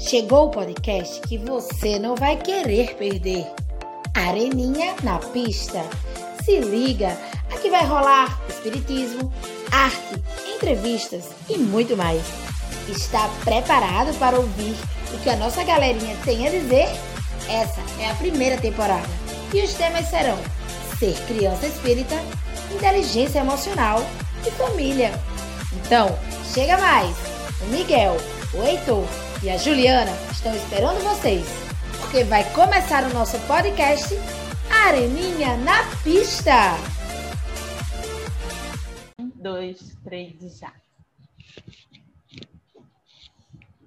[0.00, 3.46] Chegou o podcast que você não vai querer perder.
[4.14, 5.84] Areninha na pista.
[6.42, 7.16] Se liga,
[7.52, 9.30] aqui vai rolar espiritismo,
[9.70, 10.24] arte,
[10.56, 12.22] entrevistas e muito mais.
[12.88, 14.74] Está preparado para ouvir
[15.12, 16.88] o que a nossa galerinha tem a dizer?
[17.46, 19.06] Essa é a primeira temporada
[19.52, 20.38] e os temas serão
[20.98, 22.16] ser criança espírita,
[22.74, 24.02] inteligência emocional
[24.46, 25.12] e família.
[25.74, 26.18] Então,
[26.54, 27.14] chega mais!
[27.60, 28.16] O Miguel,
[28.54, 29.04] o Heitor
[29.42, 31.46] e a Juliana estão esperando vocês,
[31.98, 34.14] porque vai começar o nosso podcast
[34.70, 36.74] Areninha na Pista!
[39.18, 40.72] Um, dois, três já.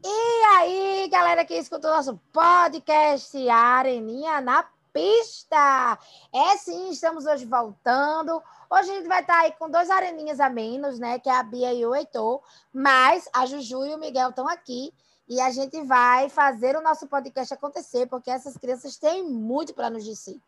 [0.04, 6.00] E aí, galera que escuta o nosso podcast Areninha na Pista!
[6.34, 8.42] É sim, estamos hoje voltando.
[8.72, 11.20] Hoje a gente vai estar aí com dois areninhas a menos, né?
[11.20, 12.42] Que é a Bia e o Heitor.
[12.74, 14.92] Mas a Juju e o Miguel estão aqui
[15.28, 19.90] e a gente vai fazer o nosso podcast acontecer, porque essas crianças têm muito para
[19.90, 20.40] nos dizer.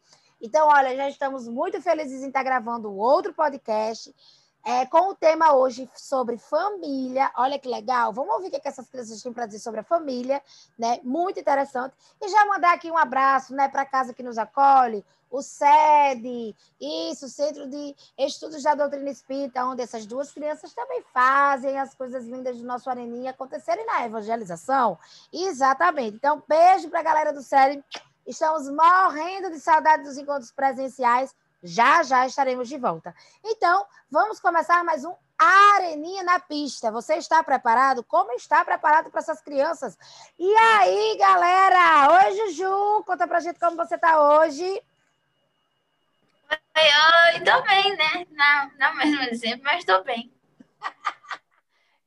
[0.42, 4.14] Então, olha, já estamos muito felizes em estar gravando outro podcast
[4.66, 7.32] é, com o tema hoje sobre família.
[7.38, 8.12] Olha que legal.
[8.12, 10.42] Vamos ouvir o que, é que essas crianças têm para dizer sobre a família,
[10.78, 11.00] né?
[11.04, 11.94] Muito interessante.
[12.20, 15.06] E já mandar aqui um abraço né, para a casa que nos acolhe,
[15.36, 21.78] o SED, isso, Centro de Estudos da Doutrina Espírita, onde essas duas crianças também fazem
[21.78, 24.98] as coisas lindas do nosso Areninha acontecerem na evangelização.
[25.34, 26.16] Exatamente.
[26.16, 27.84] Então, beijo para a galera do SED.
[28.26, 31.36] Estamos morrendo de saudade dos encontros presenciais.
[31.62, 33.14] Já, já estaremos de volta.
[33.44, 36.92] Então, vamos começar mais um Areninha na pista.
[36.92, 38.04] Você está preparado?
[38.04, 39.98] Como está preparado para essas crianças?
[40.40, 42.24] E aí, galera?
[42.24, 44.82] Oi, Juju, conta pra gente como você está hoje.
[46.78, 48.28] Oi, oi, tô bem, né?
[48.32, 50.30] Não, não mesmo exemplo, mas tô bem.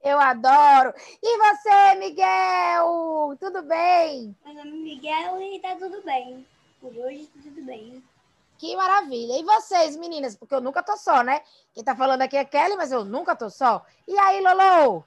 [0.04, 0.92] Eu adoro.
[1.22, 3.34] E você, Miguel?
[3.40, 4.36] Tudo bem?
[4.44, 6.46] Meu nome é Miguel e tá tudo bem.
[6.82, 8.04] Por hoje tá tudo bem.
[8.58, 9.38] Que maravilha.
[9.38, 10.36] E vocês, meninas?
[10.36, 11.40] Porque eu nunca tô só, né?
[11.72, 13.82] Quem tá falando aqui é Kelly, mas eu nunca tô só.
[14.06, 15.02] E aí, Lolo?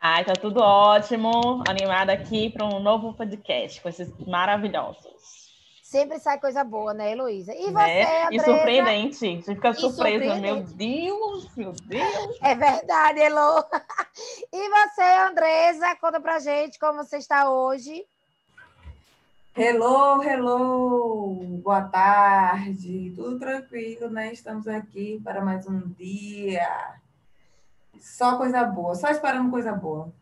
[0.00, 1.62] Ai, tá tudo ótimo.
[1.68, 5.43] Animada aqui para um novo podcast com esses maravilhosos.
[5.94, 7.54] Sempre sai coisa boa, né, Heloísa?
[7.54, 8.24] E você, né?
[8.24, 8.28] Andresa?
[8.32, 9.42] E surpreendente.
[9.44, 10.34] Você fica surpresa.
[10.40, 10.64] Meu.
[10.64, 12.38] Deus, meu Deus.
[12.42, 13.64] É verdade, Elo.
[14.52, 18.04] E você, Andresa, conta pra gente como você está hoje.
[19.56, 24.32] Hello, hello, boa tarde, tudo tranquilo, né?
[24.32, 26.96] Estamos aqui para mais um dia.
[28.00, 30.12] Só coisa boa, só esperando coisa boa.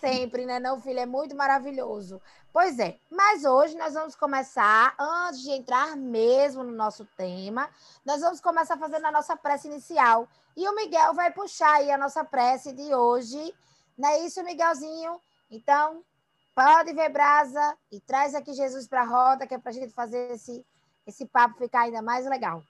[0.00, 1.00] Sempre, né, não, filho?
[1.00, 2.22] É muito maravilhoso.
[2.60, 7.70] Pois é, mas hoje nós vamos começar, antes de entrar mesmo no nosso tema,
[8.04, 10.28] nós vamos começar fazendo a nossa prece inicial.
[10.56, 13.54] E o Miguel vai puxar aí a nossa prece de hoje.
[13.96, 15.20] Não é isso, Miguelzinho?
[15.48, 16.04] Então,
[16.52, 19.92] pode ver brasa e traz aqui Jesus para a roda, que é para a gente
[19.92, 20.66] fazer esse,
[21.06, 22.64] esse papo ficar ainda mais legal.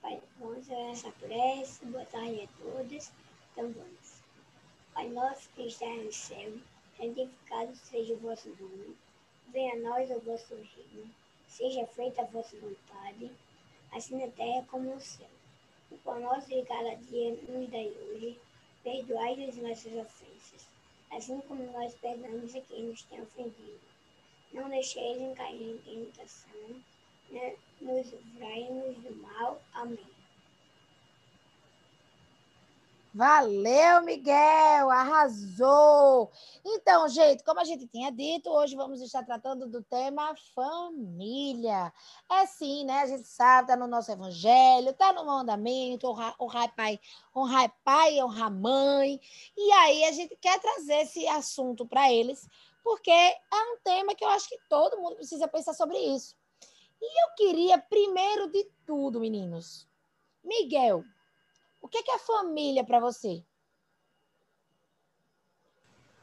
[0.00, 1.86] Pai, vamos a essa prece.
[1.86, 3.12] Boa tarde a todos.
[3.52, 4.01] Então vamos.
[4.94, 6.52] Pai nosso que está no céu,
[6.98, 8.94] santificado seja o vosso nome.
[9.48, 11.10] Venha a nós o vosso reino.
[11.48, 13.30] Seja feita a vossa vontade,
[13.90, 15.30] assim na terra como no céu.
[15.90, 18.38] O pão nosso de cada dia nos dai hoje.
[18.84, 20.66] Perdoai as nossas ofensas,
[21.10, 23.80] assim como nós perdoamos a quem nos tem ofendido.
[24.52, 26.82] Não deixeis cair em tentação,
[27.30, 27.56] né?
[27.80, 29.62] nos livrai-nos do mal.
[29.72, 30.11] Amém.
[33.14, 34.88] Valeu, Miguel!
[34.88, 36.32] Arrasou!
[36.64, 41.92] Então, gente, como a gente tinha dito, hoje vamos estar tratando do tema família.
[42.30, 43.00] É sim, né?
[43.00, 46.98] A gente sabe, tá no nosso evangelho, tá no mandamento, honrar, honrar pai,
[47.36, 49.20] honrar pai, honrar mãe.
[49.58, 52.48] E aí a gente quer trazer esse assunto para eles,
[52.82, 56.34] porque é um tema que eu acho que todo mundo precisa pensar sobre isso.
[56.98, 59.86] E eu queria, primeiro de tudo, meninos,
[60.42, 61.04] Miguel,
[61.82, 63.44] o que é, é família para você?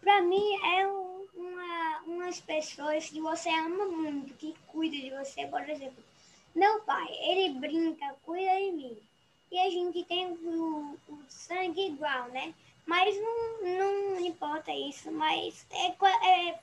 [0.01, 5.47] Para mim, é um- uma, umas pessoas que você ama muito, que cuidam de você.
[5.47, 6.03] Por exemplo,
[6.55, 8.97] meu pai, ele brinca, cuida de mim.
[9.51, 12.53] E a gente tem o, o sangue igual, né?
[12.85, 16.59] Mas não, não importa isso, mas é, é,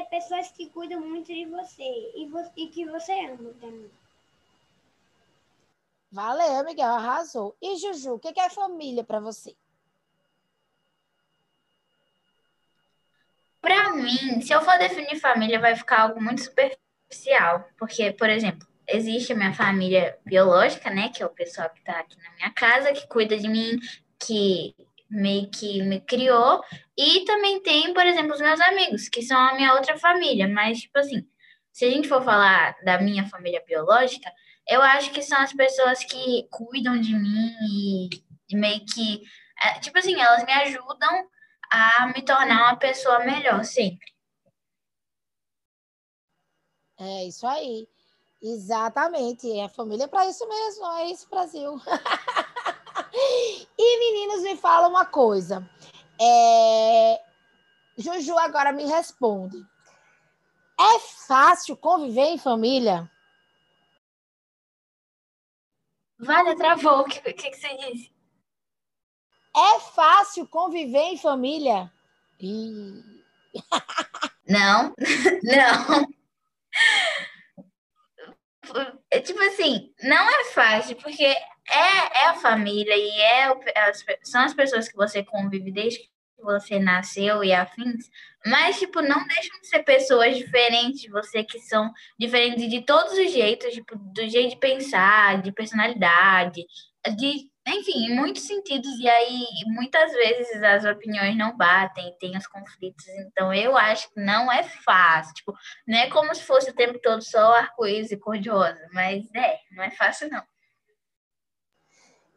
[0.00, 3.90] é pessoas que cuidam muito de você e, vo, e que você ama também.
[6.14, 7.56] Valeu, Miguel, arrasou.
[7.60, 9.56] E Juju, o que é, família para você?
[13.60, 17.68] Pra mim, se eu for definir família, vai ficar algo muito superficial.
[17.76, 21.08] Porque, por exemplo, existe a minha família biológica, né?
[21.08, 23.80] Que é o pessoal que tá aqui na minha casa, que cuida de mim,
[24.24, 24.72] que
[25.10, 26.62] meio que me criou.
[26.96, 30.46] E também tem, por exemplo, os meus amigos, que são a minha outra família.
[30.46, 31.26] Mas, tipo assim,
[31.72, 34.30] se a gente for falar da minha família biológica,
[34.68, 38.08] eu acho que são as pessoas que cuidam de mim
[38.48, 39.22] e meio que.
[39.62, 41.28] é, tipo assim, elas me ajudam
[41.70, 44.06] a me tornar uma pessoa melhor sempre.
[46.98, 47.88] É isso aí.
[48.40, 49.50] Exatamente.
[49.50, 50.86] É a família para isso mesmo.
[50.98, 51.80] É isso, Brasil.
[53.78, 55.68] e meninos, me fala uma coisa.
[56.20, 57.20] É...
[57.96, 59.56] Juju agora me responde.
[60.78, 63.10] É fácil conviver em família?
[66.24, 67.00] Vale, travou.
[67.00, 68.12] O que, que, que você disse?
[69.56, 71.92] É fácil conviver em família?
[72.40, 73.02] Ih,
[74.48, 74.94] Não,
[75.44, 76.08] não.
[79.10, 81.38] É tipo assim, não é fácil, porque é,
[81.68, 83.48] é a família e é
[84.22, 86.10] são as pessoas que você convive desde
[86.44, 88.08] você nasceu e afins,
[88.46, 93.12] mas, tipo, não deixam de ser pessoas diferentes de você, que são diferentes de todos
[93.14, 96.64] os jeitos, tipo, do jeito de pensar, de personalidade,
[97.16, 102.46] de, enfim, em muitos sentidos, e aí muitas vezes as opiniões não batem, tem os
[102.46, 105.54] conflitos, então eu acho que não é fácil, tipo,
[105.86, 109.82] não é como se fosse o tempo todo só arco-íris e cor-de-rosa, mas é, não
[109.82, 110.42] é fácil não.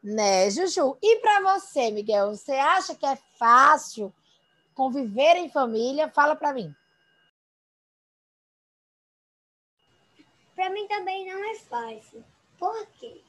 [0.04, 0.98] Né, Juju?
[1.02, 4.14] E para você, Miguel, você acha que é fácil
[4.74, 6.10] conviver em família?
[6.10, 6.74] Fala para mim.
[10.56, 12.24] Para mim também não é fácil.
[12.58, 13.22] Por quê?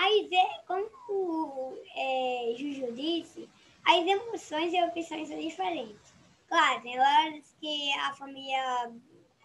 [0.00, 0.28] E-
[0.66, 3.48] como é, Juju disse,
[3.84, 6.14] as emoções e opções são diferentes.
[6.48, 8.92] Claro, tem horas que a família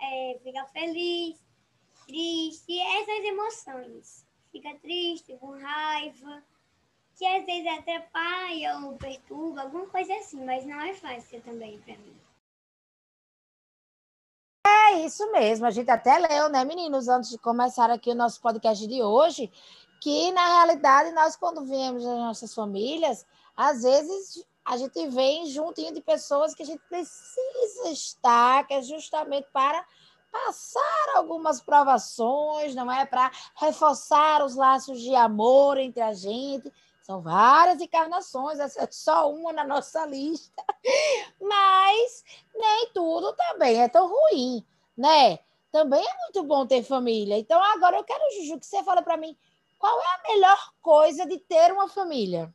[0.01, 1.41] é, fica feliz,
[2.05, 4.27] triste, essas emoções.
[4.51, 6.43] Fica triste, com raiva,
[7.15, 11.97] que às vezes atrapalha ou perturba, alguma coisa assim, mas não é fácil também para
[11.97, 12.15] mim.
[14.65, 18.39] É isso mesmo, a gente até leu, né, meninos, antes de começar aqui o nosso
[18.41, 19.51] podcast de hoje,
[20.01, 23.25] que na realidade nós, quando viemos das nossas famílias,
[23.55, 28.81] às vezes a gente vem juntinho de pessoas que a gente precisa estar, que é
[28.81, 29.85] justamente para
[30.31, 33.05] passar algumas provações, não é?
[33.05, 36.71] Para reforçar os laços de amor entre a gente.
[37.03, 40.63] São várias encarnações, essa é só uma na nossa lista.
[41.39, 42.23] Mas
[42.55, 44.65] nem tudo também é tão ruim,
[44.97, 45.39] né?
[45.69, 47.37] Também é muito bom ter família.
[47.37, 49.37] Então, agora eu quero, Juju, que você fale para mim
[49.77, 52.53] qual é a melhor coisa de ter uma família.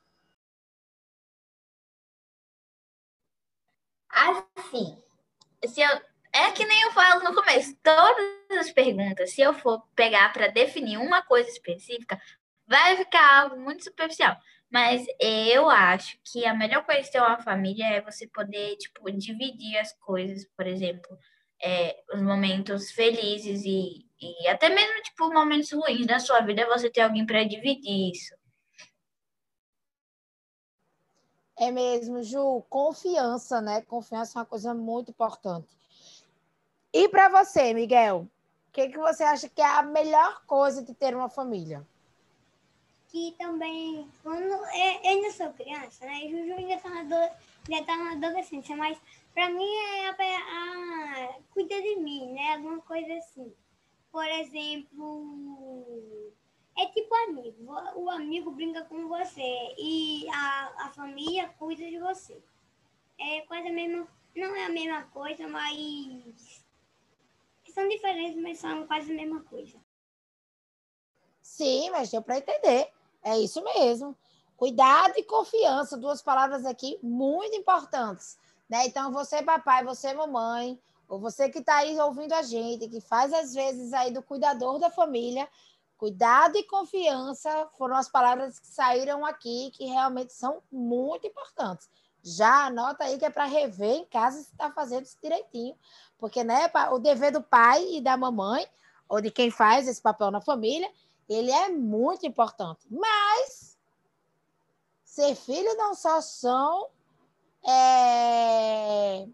[4.08, 4.96] Assim,
[5.66, 6.00] se eu,
[6.32, 10.48] é que nem eu falo no começo, todas as perguntas, se eu for pegar para
[10.48, 12.18] definir uma coisa específica,
[12.68, 14.36] vai ficar algo muito superficial.
[14.70, 19.10] Mas eu acho que a melhor coisa de ter uma família é você poder, tipo,
[19.10, 21.18] dividir as coisas, por exemplo,
[21.62, 26.90] é, os momentos felizes e, e até mesmo, tipo, momentos ruins da sua vida, você
[26.90, 28.34] ter alguém para dividir isso.
[31.58, 33.80] É mesmo, Ju, confiança, né?
[33.82, 35.66] Confiança é uma coisa muito importante.
[36.92, 38.28] E para você, Miguel,
[38.68, 41.84] o que, que você acha que é a melhor coisa de ter uma família?
[43.08, 46.28] Que também, quando eu, eu ainda sou criança, né?
[46.28, 48.98] Juju ainda está na, ainda tá na adolescência, mas
[49.34, 52.54] para mim é a, a, cuida de mim, né?
[52.54, 53.52] Alguma coisa assim.
[54.12, 56.32] Por exemplo,
[56.76, 57.72] é tipo amigo.
[57.96, 62.42] O amigo brinca com você e a, a família cuida de você.
[63.18, 66.64] É quase a mesma, não é a mesma coisa, mas
[67.72, 69.78] são diferentes, mas são quase a mesma coisa.
[71.40, 72.92] Sim, mas deu para entender.
[73.22, 74.16] É isso mesmo.
[74.56, 78.36] Cuidado e confiança, duas palavras aqui muito importantes.
[78.68, 78.86] Né?
[78.86, 83.32] Então, você, papai, você, mamãe, ou você que está aí ouvindo a gente, que faz
[83.32, 85.48] às vezes aí do cuidador da família,
[85.96, 91.88] cuidado e confiança foram as palavras que saíram aqui, que realmente são muito importantes.
[92.22, 95.74] Já anota aí que é para rever em casa se está fazendo isso direitinho,
[96.18, 98.66] porque né, o dever do pai e da mamãe,
[99.08, 100.90] ou de quem faz esse papel na família,
[101.28, 102.86] ele é muito importante.
[102.90, 103.76] Mas
[105.04, 106.88] ser filho não só são.
[107.66, 109.26] É,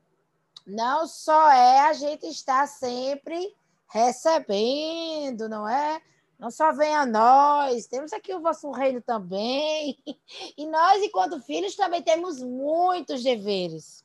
[0.67, 3.55] não só é a gente estar sempre
[3.89, 6.01] recebendo, não é?
[6.39, 9.97] Não só vem a nós, temos aqui o vosso reino também.
[10.57, 14.05] E nós, enquanto filhos, também temos muitos deveres.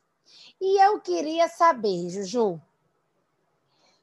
[0.60, 2.60] E eu queria saber, Juju,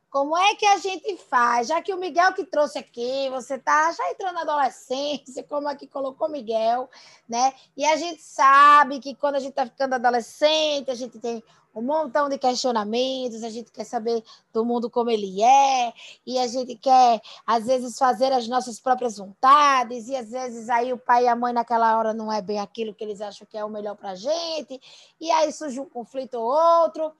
[0.10, 1.68] Como é que a gente faz?
[1.68, 5.86] Já que o Miguel que trouxe aqui, você tá já entrou na adolescência, como aqui
[5.86, 6.90] colocou Miguel,
[7.28, 7.54] né?
[7.76, 11.44] E a gente sabe que quando a gente está ficando adolescente, a gente tem
[11.76, 15.94] um montão de questionamentos, a gente quer saber do mundo como ele é,
[16.26, 20.92] e a gente quer, às vezes, fazer as nossas próprias vontades, e às vezes aí
[20.92, 23.58] o pai e a mãe naquela hora não é bem aquilo que eles acham que
[23.58, 24.82] é o melhor para a gente,
[25.22, 27.14] e aí surge um conflito ou outro.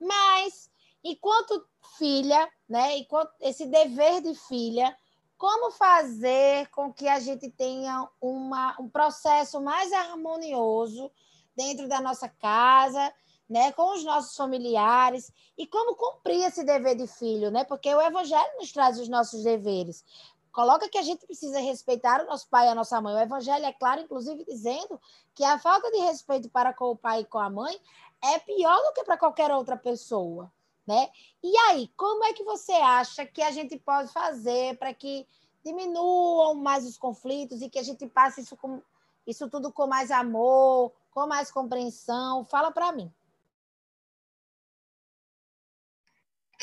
[0.00, 0.70] Mas,
[1.02, 1.66] enquanto
[1.98, 4.96] filha, né, enquanto esse dever de filha,
[5.36, 11.10] como fazer com que a gente tenha uma, um processo mais harmonioso
[11.56, 13.12] dentro da nossa casa,
[13.48, 17.64] né, com os nossos familiares e como cumprir esse dever de filho, né?
[17.64, 20.04] Porque o evangelho nos traz os nossos deveres.
[20.52, 23.14] Coloca que a gente precisa respeitar o nosso pai e a nossa mãe.
[23.14, 25.00] O evangelho é claro, inclusive, dizendo
[25.34, 27.78] que a falta de respeito para com o pai e com a mãe
[28.22, 30.52] é pior do que para qualquer outra pessoa,
[30.88, 31.10] né?
[31.44, 35.26] E aí, como é que você acha que a gente pode fazer para que
[35.62, 38.82] diminuam mais os conflitos e que a gente passe isso, com,
[39.26, 42.42] isso tudo com mais amor, com mais compreensão?
[42.46, 43.12] Fala para mim.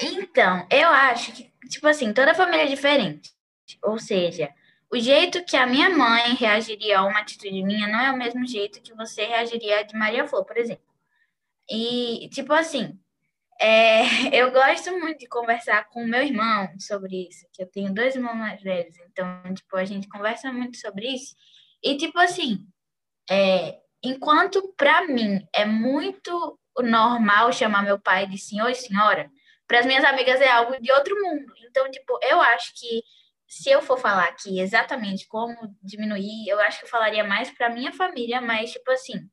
[0.02, 3.32] Então, eu acho que, tipo assim, toda família é diferente.
[3.84, 4.52] Ou seja,
[4.92, 8.46] o jeito que a minha mãe reagiria a uma atitude minha não é o mesmo
[8.46, 10.84] jeito que você reagiria a de Maria Flor, por exemplo.
[11.70, 13.00] E, tipo assim,
[13.60, 14.02] é,
[14.38, 18.36] eu gosto muito de conversar com meu irmão sobre isso, que eu tenho dois irmãos
[18.36, 21.36] mais velhos, então, tipo, a gente conversa muito sobre isso.
[21.84, 22.66] E, tipo assim,
[23.30, 29.30] é, enquanto para mim é muito normal chamar meu pai de senhor e senhora,
[29.68, 31.54] para as minhas amigas é algo de outro mundo.
[31.68, 33.02] Então, tipo, eu acho que
[33.48, 37.70] se eu for falar aqui exatamente como diminuir, eu acho que eu falaria mais para
[37.70, 39.30] minha família, mas, tipo assim,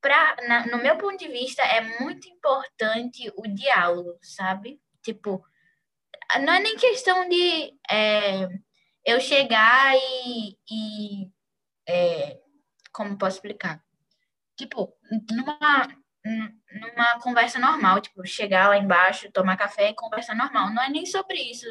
[0.00, 2.53] pra, na, no meu ponto de vista, é muito importante
[3.36, 4.80] o diálogo, sabe?
[5.02, 5.44] Tipo,
[6.40, 8.48] não é nem questão de é,
[9.04, 10.56] eu chegar e.
[10.70, 11.30] e
[11.88, 12.40] é,
[12.92, 13.82] como posso explicar?
[14.56, 14.94] Tipo,
[15.30, 15.88] numa,
[16.24, 20.72] numa conversa normal, tipo, chegar lá embaixo, tomar café e conversar normal.
[20.72, 21.66] Não é nem sobre isso,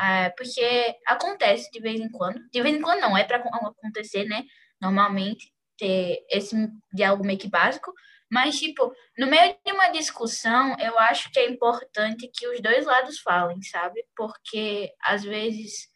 [0.00, 2.40] é, porque acontece de vez em quando.
[2.50, 4.44] De vez em quando não, é para acontecer, né?
[4.80, 6.56] Normalmente, ter esse
[6.92, 7.92] diálogo meio que básico.
[8.34, 12.84] Mas, tipo, no meio de uma discussão, eu acho que é importante que os dois
[12.84, 14.04] lados falem, sabe?
[14.16, 15.86] Porque, às vezes,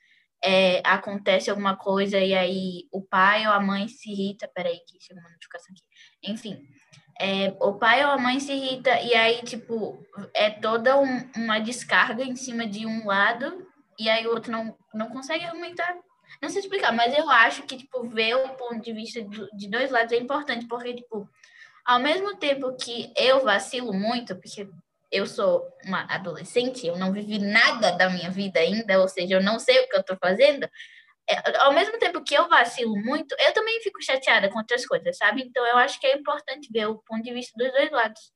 [0.45, 4.49] é, acontece alguma coisa e aí o pai ou a mãe se irrita.
[4.55, 6.31] Peraí, que chegou uma notificação aqui.
[6.31, 6.63] Enfim,
[7.21, 10.01] é, o pai ou a mãe se irrita e aí, tipo,
[10.33, 13.67] é toda um, uma descarga em cima de um lado
[13.99, 15.93] e aí o outro não, não consegue argumentar.
[16.41, 19.69] Não sei explicar, mas eu acho que, tipo, ver o ponto de vista do, de
[19.69, 21.29] dois lados é importante, porque, tipo,
[21.89, 24.69] ao mesmo tempo que eu vacilo muito, porque
[25.11, 29.43] eu sou uma adolescente, eu não vivi nada da minha vida ainda, ou seja, eu
[29.43, 30.69] não sei o que eu tô fazendo,
[31.27, 35.17] é, ao mesmo tempo que eu vacilo muito, eu também fico chateada com outras coisas,
[35.17, 35.43] sabe?
[35.43, 38.33] Então eu acho que é importante ver o ponto de vista dos dois lados.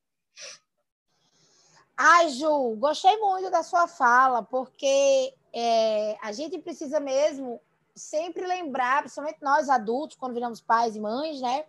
[1.94, 7.61] Ai, Ju, gostei muito da sua fala, porque é, a gente precisa mesmo
[7.94, 11.66] sempre lembrar, principalmente nós adultos, quando viramos pais e mães, né?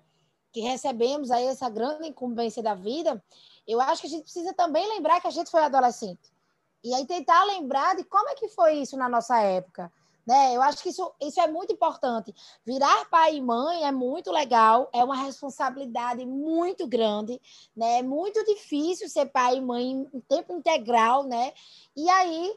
[0.54, 3.22] Que recebemos aí essa grande incumbência da vida,
[3.68, 6.32] eu acho que a gente precisa também lembrar que a gente foi adolescente.
[6.84, 9.92] E aí tentar lembrar de como é que foi isso na nossa época
[10.26, 10.56] né?
[10.56, 12.34] Eu acho que isso, isso é muito importante.
[12.66, 17.40] Virar pai e mãe é muito legal, é uma responsabilidade muito grande,
[17.76, 18.00] né?
[18.00, 21.54] É muito difícil ser pai e mãe em tempo integral, né?
[21.96, 22.56] E aí,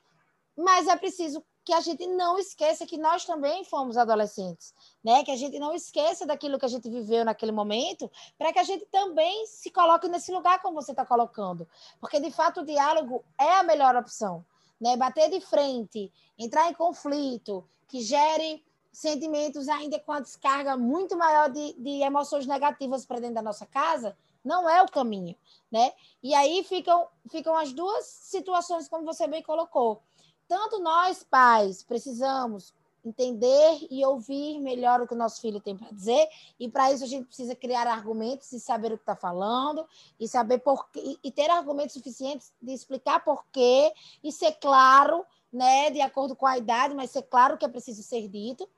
[0.56, 4.72] mas é preciso que a gente não esqueça que nós também fomos adolescentes,
[5.04, 5.22] né?
[5.22, 8.64] Que a gente não esqueça daquilo que a gente viveu naquele momento, para que a
[8.64, 11.68] gente também se coloque nesse lugar como você está colocando,
[12.00, 14.46] porque de fato o diálogo é a melhor opção
[14.80, 14.96] né?
[14.96, 21.50] bater de frente, entrar em conflito, que gere sentimentos ainda com a descarga muito maior
[21.50, 25.34] de, de emoções negativas para dentro da nossa casa, não é o caminho,
[25.70, 25.92] né?
[26.22, 30.02] E aí ficam, ficam as duas situações, como você bem colocou.
[30.48, 32.72] Tanto nós, pais, precisamos
[33.08, 36.28] entender e ouvir melhor o que o nosso filho tem para dizer.
[36.58, 39.86] E para isso a gente precisa criar argumentos e saber o que está falando,
[40.18, 45.90] e saber por e ter argumentos suficientes de explicar por quê, e ser claro, né,
[45.90, 48.68] de acordo com a idade, mas ser claro que é preciso ser dito.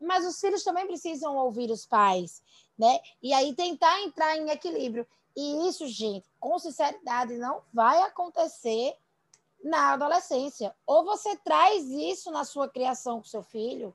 [0.00, 2.42] Mas os filhos também precisam ouvir os pais,
[2.76, 3.00] né?
[3.22, 5.06] E aí tentar entrar em equilíbrio.
[5.36, 8.96] E isso, gente, com sinceridade, não vai acontecer
[9.62, 10.74] na adolescência.
[10.86, 13.94] Ou você traz isso na sua criação com seu filho,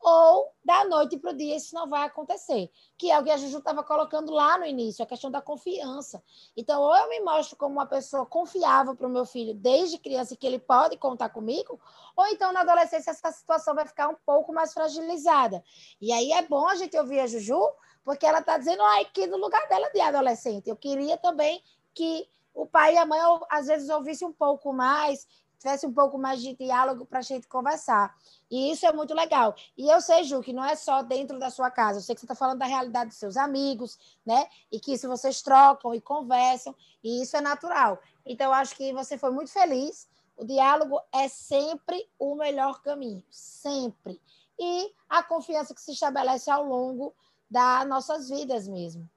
[0.00, 3.36] ou da noite para o dia isso não vai acontecer, que é o que a
[3.36, 6.22] Juju estava colocando lá no início, a questão da confiança.
[6.56, 10.34] Então, ou eu me mostro como uma pessoa confiável para o meu filho desde criança,
[10.34, 11.78] que ele pode contar comigo,
[12.16, 15.62] ou então na adolescência essa situação vai ficar um pouco mais fragilizada.
[16.00, 17.60] E aí é bom a gente ouvir a Juju,
[18.02, 21.62] porque ela está dizendo, ai, que no lugar dela de adolescente, eu queria também
[21.92, 25.26] que o pai e a mãe às vezes ouvissem um pouco mais,
[25.60, 28.16] tivesse um pouco mais de diálogo para a gente conversar.
[28.50, 29.54] E isso é muito legal.
[29.76, 31.98] E eu sei, Ju, que não é só dentro da sua casa.
[31.98, 34.48] Eu sei que você está falando da realidade dos seus amigos, né?
[34.72, 38.00] E que isso vocês trocam e conversam, e isso é natural.
[38.24, 40.08] Então, eu acho que você foi muito feliz.
[40.36, 44.20] O diálogo é sempre o melhor caminho, sempre.
[44.58, 47.14] E a confiança que se estabelece ao longo
[47.50, 49.08] das nossas vidas mesmo.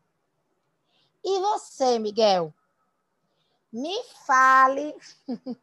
[1.24, 2.54] E você, Miguel?
[3.74, 4.96] Me fale,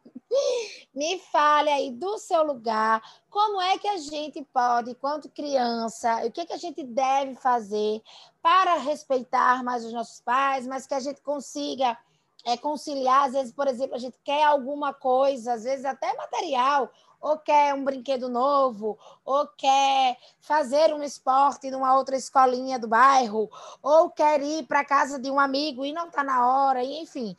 [0.93, 6.29] me fale aí do seu lugar, como é que a gente pode, enquanto criança, o
[6.29, 8.01] que, que a gente deve fazer
[8.41, 11.97] para respeitar mais os nossos pais, mas que a gente consiga
[12.45, 16.91] é, conciliar, às vezes, por exemplo, a gente quer alguma coisa, às vezes até material,
[17.21, 23.49] ou quer um brinquedo novo, ou quer fazer um esporte numa outra escolinha do bairro,
[23.81, 27.37] ou quer ir para casa de um amigo e não está na hora, enfim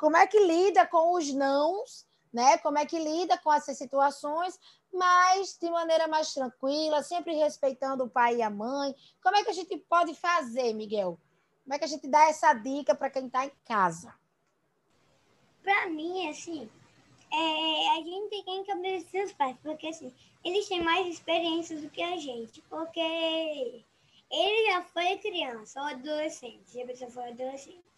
[0.00, 2.56] como é que lida com os nãos, né?
[2.58, 4.58] Como é que lida com essas situações,
[4.90, 8.94] mas de maneira mais tranquila, sempre respeitando o pai e a mãe.
[9.22, 11.20] Como é que a gente pode fazer, Miguel?
[11.62, 14.14] Como é que a gente dá essa dica para quem está em casa?
[15.62, 16.70] Para mim, assim,
[17.30, 21.90] é, a gente tem que obedecer os pais, porque assim, eles têm mais experiências do
[21.90, 23.84] que a gente, porque
[24.30, 27.89] ele já foi criança ou adolescente, já foi adolescente.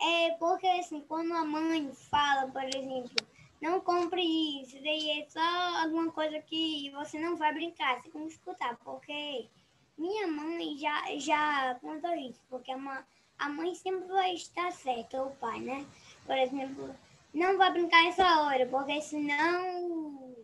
[0.00, 3.14] É porque, assim, quando a mãe fala, por exemplo,
[3.60, 4.22] não compre
[4.60, 5.40] isso, daí é só
[5.82, 9.48] alguma coisa que você não vai brincar, você tem que escutar, porque
[9.96, 13.02] minha mãe já, já contou isso, porque a mãe,
[13.38, 15.86] a mãe sempre vai estar certa, o pai, né?
[16.26, 16.94] Por exemplo,
[17.32, 20.34] não vai brincar essa hora, porque senão.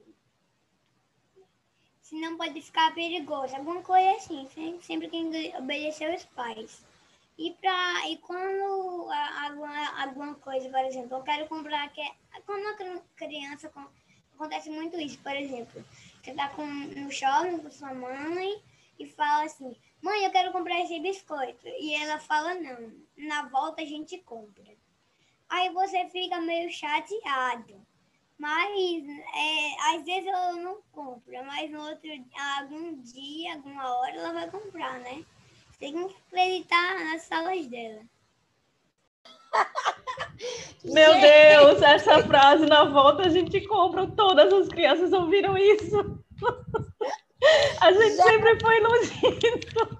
[2.03, 3.55] Senão pode ficar perigoso.
[3.55, 4.49] Alguma coisa assim,
[4.83, 6.85] sempre tem que obedecer os pais.
[7.41, 9.11] E, pra, e quando
[9.43, 11.89] alguma, alguma coisa, por exemplo, eu quero comprar.
[11.89, 12.03] Que,
[12.45, 13.73] quando uma criança
[14.35, 15.83] acontece muito isso, por exemplo,
[16.23, 18.63] você tá com, no shopping com sua mãe
[18.99, 21.67] e fala assim, mãe, eu quero comprar esse biscoito.
[21.67, 24.77] E ela fala, não, na volta a gente compra.
[25.49, 27.81] Aí você fica meio chateado.
[28.37, 32.11] Mas é, às vezes eu não compro, mas no outro
[32.59, 35.25] algum dia, alguma hora ela vai comprar, né?
[35.81, 38.03] Tem que acreditar nas salas dela.
[40.85, 44.07] Meu Deus, essa frase na volta a gente compra.
[44.07, 46.23] Todas as crianças ouviram isso.
[47.81, 49.99] A gente sempre foi iludido.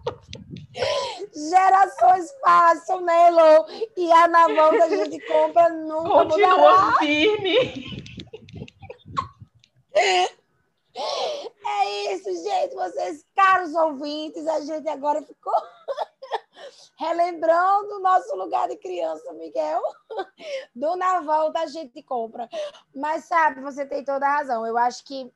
[1.49, 3.67] Gerações passam, né, Elô?
[3.97, 6.99] E a na volta a gente compra nunca Continua mudará.
[6.99, 8.05] firme.
[12.13, 12.75] Isso, gente.
[12.75, 15.53] Vocês, caros ouvintes, a gente agora ficou
[16.99, 19.83] relembrando o nosso lugar de criança, Miguel.
[20.75, 22.49] Do naval da gente compra.
[22.95, 24.67] Mas sabe, você tem toda a razão.
[24.67, 25.33] Eu acho que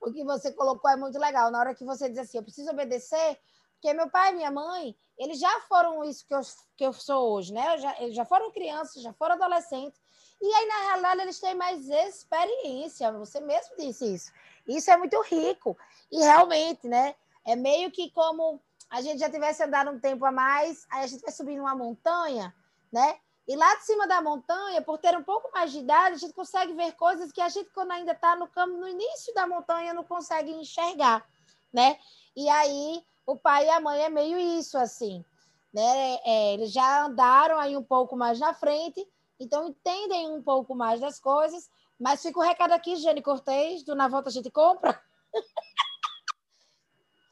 [0.00, 1.50] o que você colocou é muito legal.
[1.50, 3.38] Na hora que você diz assim, eu preciso obedecer,
[3.74, 6.40] porque meu pai e minha mãe, eles já foram isso que eu,
[6.76, 7.78] que eu sou hoje, né?
[7.78, 10.01] Já, eles já foram crianças, já foram adolescentes.
[10.42, 13.12] E aí, na realidade, eles têm mais experiência.
[13.12, 14.32] Você mesmo disse isso.
[14.66, 15.78] Isso é muito rico.
[16.10, 17.14] E realmente, né?
[17.44, 21.06] É meio que como a gente já tivesse andado um tempo a mais, aí a
[21.06, 22.52] gente vai subir uma montanha,
[22.92, 23.18] né?
[23.46, 26.34] E lá de cima da montanha, por ter um pouco mais de idade, a gente
[26.34, 29.94] consegue ver coisas que a gente, quando ainda está no campo, no início da montanha,
[29.94, 31.24] não consegue enxergar,
[31.72, 31.98] né?
[32.36, 35.24] E aí, o pai e a mãe é meio isso, assim,
[35.72, 36.18] né?
[36.24, 41.00] É, eles já andaram aí um pouco mais na frente, então entendem um pouco mais
[41.00, 45.00] das coisas, mas fica o recado aqui, Jane Cortez, do Na Volta a gente compra.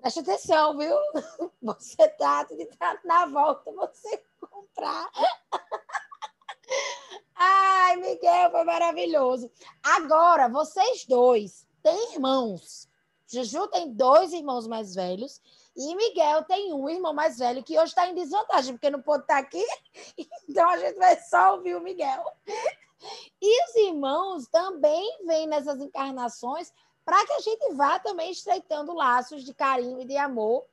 [0.01, 0.97] Preste atenção, viu?
[1.61, 2.47] Você tá,
[2.79, 5.11] tá na volta, você comprar.
[7.37, 9.51] Ai, Miguel, foi maravilhoso.
[9.83, 12.89] Agora, vocês dois têm irmãos.
[13.27, 15.43] Juju tem dois irmãos mais velhos
[15.83, 19.23] e Miguel tem um irmão mais velho que hoje está em desvantagem, porque não pode
[19.23, 19.65] estar tá aqui.
[20.47, 22.23] Então a gente vai só ouvir o Miguel.
[23.41, 26.71] E os irmãos também vêm nessas encarnações
[27.03, 30.67] para que a gente vá também estreitando laços de carinho e de amor,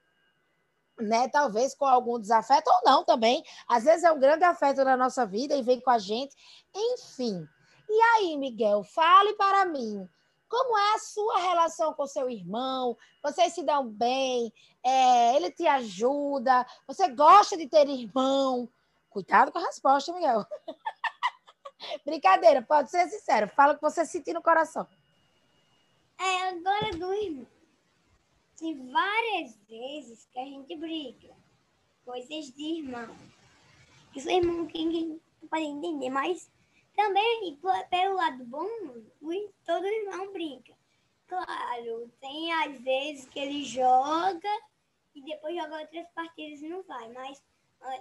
[1.00, 1.30] né?
[1.30, 3.46] Talvez com algum desafeto ou não também.
[3.66, 6.36] Às vezes é um grande afeto na nossa vida e vem com a gente.
[6.76, 7.48] Enfim.
[7.88, 10.10] E aí, Miguel, fale para mim.
[10.50, 12.98] Como é a sua relação com seu irmão?
[13.22, 14.52] Vocês se dão bem?
[14.84, 16.66] É, ele te ajuda?
[16.88, 18.70] Você gosta de ter irmão?
[19.10, 20.46] Cuidado com a resposta, Miguel.
[22.06, 23.50] Brincadeira, pode ser sincero.
[23.50, 24.88] Fala o que você sentir no coração.
[26.20, 27.48] É, agora do irmão.
[28.58, 31.36] Tem várias vezes que a gente briga.
[32.06, 33.16] Coisas de irmão.
[34.16, 36.50] Isso é irmão que ninguém pode entender, mas
[36.98, 37.60] também,
[37.92, 38.68] pelo lado bom,
[39.64, 40.74] todo irmão brinca.
[41.28, 44.50] Claro, tem às vezes que ele joga
[45.14, 47.42] e depois joga outras partidas e não vai, mas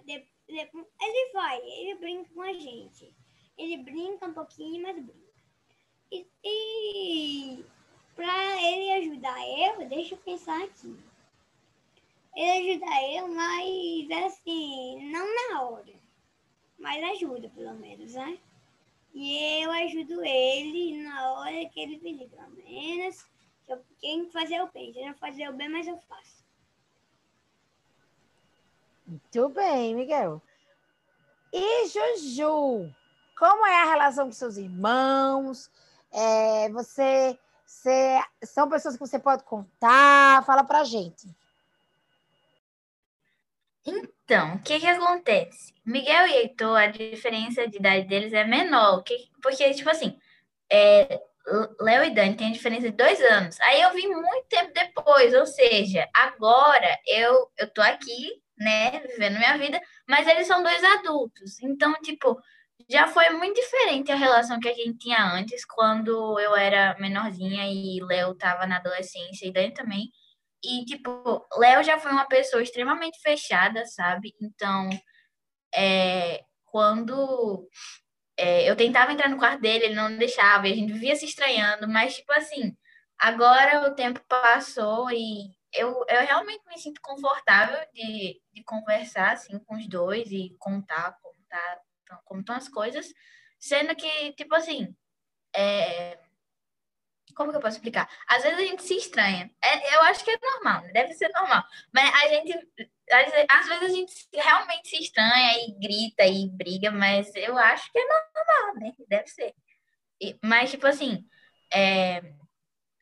[0.09, 3.14] ele vai, ele brinca com a gente.
[3.59, 5.26] Ele brinca um pouquinho, mas brinca.
[6.11, 7.64] E, e
[8.14, 10.96] para ele ajudar eu, deixa eu pensar aqui.
[12.35, 15.94] Ele ajuda eu, mas assim, não na hora.
[16.78, 18.38] Mas ajuda, pelo menos, né?
[19.18, 23.24] E eu ajudo ele na hora que ele pedir, pelo menos.
[23.66, 26.44] Eu, quem fazer o bem, se não fazer o bem, mas eu faço.
[29.07, 30.42] Muito bem, Miguel.
[31.50, 32.94] E Juju,
[33.38, 35.70] como é a relação com seus irmãos?
[36.12, 40.44] É, você, você, são pessoas que você pode contar?
[40.44, 41.26] Fala pra gente.
[43.87, 45.72] Então, o que que acontece?
[45.84, 49.02] Miguel e Heitor, a diferença de idade deles é menor.
[49.02, 50.18] Que, porque, tipo assim,
[50.70, 51.20] é,
[51.80, 53.60] Léo e Dani têm a diferença de dois anos.
[53.60, 59.38] Aí eu vim muito tempo depois, ou seja, agora eu, eu tô aqui, né, vivendo
[59.38, 61.62] minha vida, mas eles são dois adultos.
[61.62, 62.36] Então, tipo,
[62.88, 67.64] já foi muito diferente a relação que a gente tinha antes, quando eu era menorzinha
[67.66, 70.10] e Léo tava na adolescência e Dani também.
[70.66, 74.35] E, tipo, Léo já foi uma pessoa extremamente fechada, sabe?
[74.40, 74.90] Então,
[75.74, 77.68] é, quando
[78.37, 81.24] é, eu tentava entrar no quarto dele, ele não deixava, e a gente vivia se
[81.24, 82.76] estranhando, mas, tipo assim,
[83.18, 89.59] agora o tempo passou e eu, eu realmente me sinto confortável de, de conversar, assim,
[89.61, 91.81] com os dois e contar como, tá,
[92.24, 93.12] como estão as coisas,
[93.59, 94.94] sendo que, tipo assim,
[95.55, 96.18] é,
[97.37, 98.09] como que eu posso explicar?
[98.27, 99.51] Às vezes a gente se estranha.
[99.62, 100.92] É, eu acho que é normal, né?
[100.92, 101.62] deve ser normal.
[101.92, 102.53] Mas a gente,
[103.12, 107.99] às, vezes a gente realmente se estranha e grita e briga, mas eu acho que
[107.99, 108.92] é normal, né?
[109.07, 109.55] Deve ser.
[110.20, 111.27] E, mas, tipo assim,
[111.72, 112.22] é,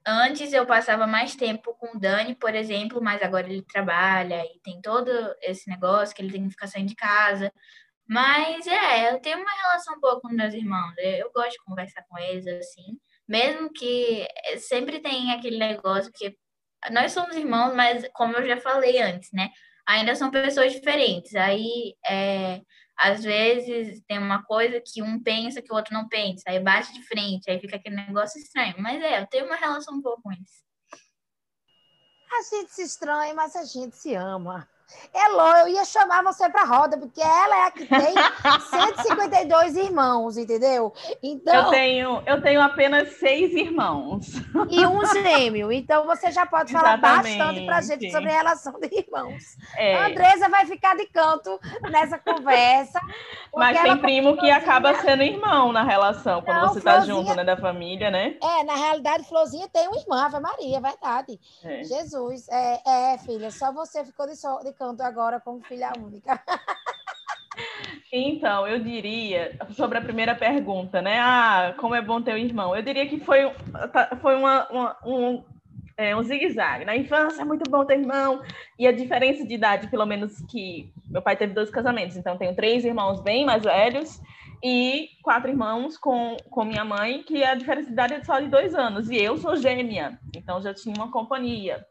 [0.07, 4.61] antes eu passava mais tempo com o Dani, por exemplo, mas agora ele trabalha e
[4.61, 5.11] tem todo
[5.42, 7.53] esse negócio que ele tem que ficar saindo de casa.
[8.07, 10.94] Mas é, eu tenho uma relação boa com meus irmãos.
[10.99, 12.99] Eu gosto de conversar com eles, assim.
[13.28, 16.37] Mesmo que eh, sempre tem aquele negócio que
[16.90, 19.50] nós somos irmãos, mas como eu já falei antes, né?
[19.87, 21.34] Ainda são pessoas diferentes.
[21.34, 22.60] Aí, é,
[22.96, 26.92] às vezes, tem uma coisa que um pensa que o outro não pensa, aí bate
[26.92, 28.74] de frente, aí fica aquele negócio estranho.
[28.78, 30.64] Mas é, eu tenho uma relação boa com eles.
[32.30, 34.68] A gente se estranha, mas a gente se ama.
[35.14, 38.14] Elô, eu ia chamar você para roda, porque ela é a que tem
[38.97, 40.92] 152 irmãos, entendeu?
[41.23, 44.27] Então, eu tenho, eu tenho apenas seis irmãos.
[44.70, 45.70] E um gêmeo.
[45.73, 47.38] Então você já pode falar Exatamente.
[47.38, 49.57] bastante para a gente sobre a relação de irmãos.
[49.77, 49.94] É.
[49.97, 53.01] A Andresa vai ficar de canto nessa conversa.
[53.55, 57.44] Mas tem primo que acaba sendo irmão na relação, quando Não, você está junto, né,
[57.44, 58.37] da família, né?
[58.42, 61.40] É, na realidade, Florzinha tem um irmão, Ave Maria, é verdade.
[61.64, 61.85] É.
[61.85, 62.49] Jesus.
[62.49, 66.40] É, é, filha, só você ficou de, so, de canto agora como filha única.
[68.16, 71.18] Então, eu diria, sobre a primeira pergunta, né?
[71.18, 72.74] Ah, como é bom ter um irmão.
[72.74, 73.50] Eu diria que foi,
[73.92, 75.44] tá, foi uma, uma um,
[75.96, 76.84] é, um zigue-zague.
[76.84, 78.40] Na infância é muito bom ter irmão.
[78.78, 82.54] E a diferença de idade, pelo menos que meu pai teve dois casamentos, então tenho
[82.54, 84.20] três irmãos bem mais velhos
[84.62, 88.48] e quatro irmãos com, com minha mãe, que a diferença de idade é só de
[88.48, 89.10] dois anos.
[89.10, 91.84] E eu sou gêmea, então já tinha uma companhia.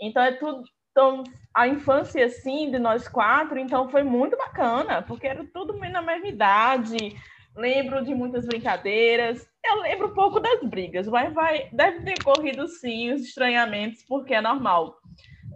[0.00, 0.62] Então é tudo,
[0.92, 1.24] então,
[1.54, 6.28] a infância, assim, de nós quatro, então foi muito bacana, porque era tudo na mesma
[6.28, 7.16] idade.
[7.56, 9.46] Lembro de muitas brincadeiras.
[9.64, 14.40] Eu lembro pouco das brigas, mas vai, deve ter corrido sim os estranhamentos, porque é
[14.40, 14.96] normal.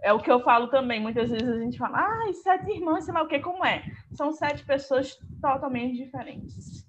[0.03, 0.99] É o que eu falo também.
[0.99, 3.83] Muitas vezes a gente fala, ah, sete irmãs, sei lá o que, como é?
[4.13, 6.85] São sete pessoas totalmente diferentes.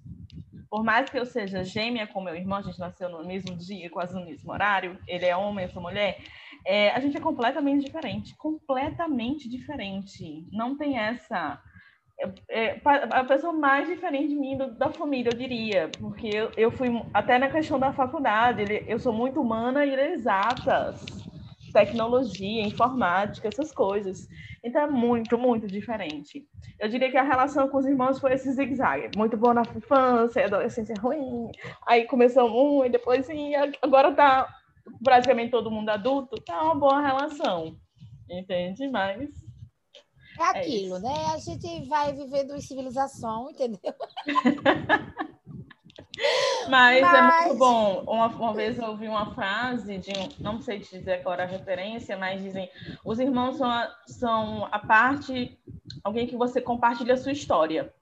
[0.69, 3.89] Por mais que eu seja gêmea com meu irmão, a gente nasceu no mesmo dia,
[3.89, 6.19] quase no mesmo horário, ele é homem, eu sou mulher,
[6.69, 10.47] é, a gente é completamente diferente, completamente diferente.
[10.51, 11.59] Não tem essa.
[12.47, 16.51] É, é a pessoa mais diferente de mim, do, da família, eu diria, porque eu,
[16.55, 21.03] eu fui até na questão da faculdade, ele, eu sou muito humana e exatas,
[21.73, 24.27] tecnologia, informática, essas coisas.
[24.63, 26.45] Então é muito, muito diferente.
[26.79, 29.17] Eu diria que a relação com os irmãos foi esse zigue-zague.
[29.17, 31.49] Muito bom na infância, adolescência ruim.
[31.87, 34.58] Aí começou um e depois sim, agora tá
[35.03, 37.77] praticamente todo mundo adulto, tá uma boa relação.
[38.29, 38.87] Entende?
[38.87, 39.29] Mas.
[40.39, 41.25] É, é aquilo, é né?
[41.33, 43.93] A gente vai vivendo em civilização, entendeu?
[46.69, 48.03] Mas, Mas, é muito bom.
[48.07, 51.47] Uma, uma vez eu ouvi uma frase de um, não sei te dizer agora a
[51.47, 52.69] referência, mas dizem:
[53.03, 55.57] os irmãos são a, são a parte,
[56.03, 57.93] alguém que você compartilha a sua história.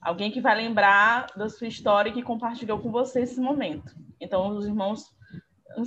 [0.00, 3.94] Alguém que vai lembrar da sua história e que compartilhou com você esse momento.
[4.18, 5.14] Então, os irmãos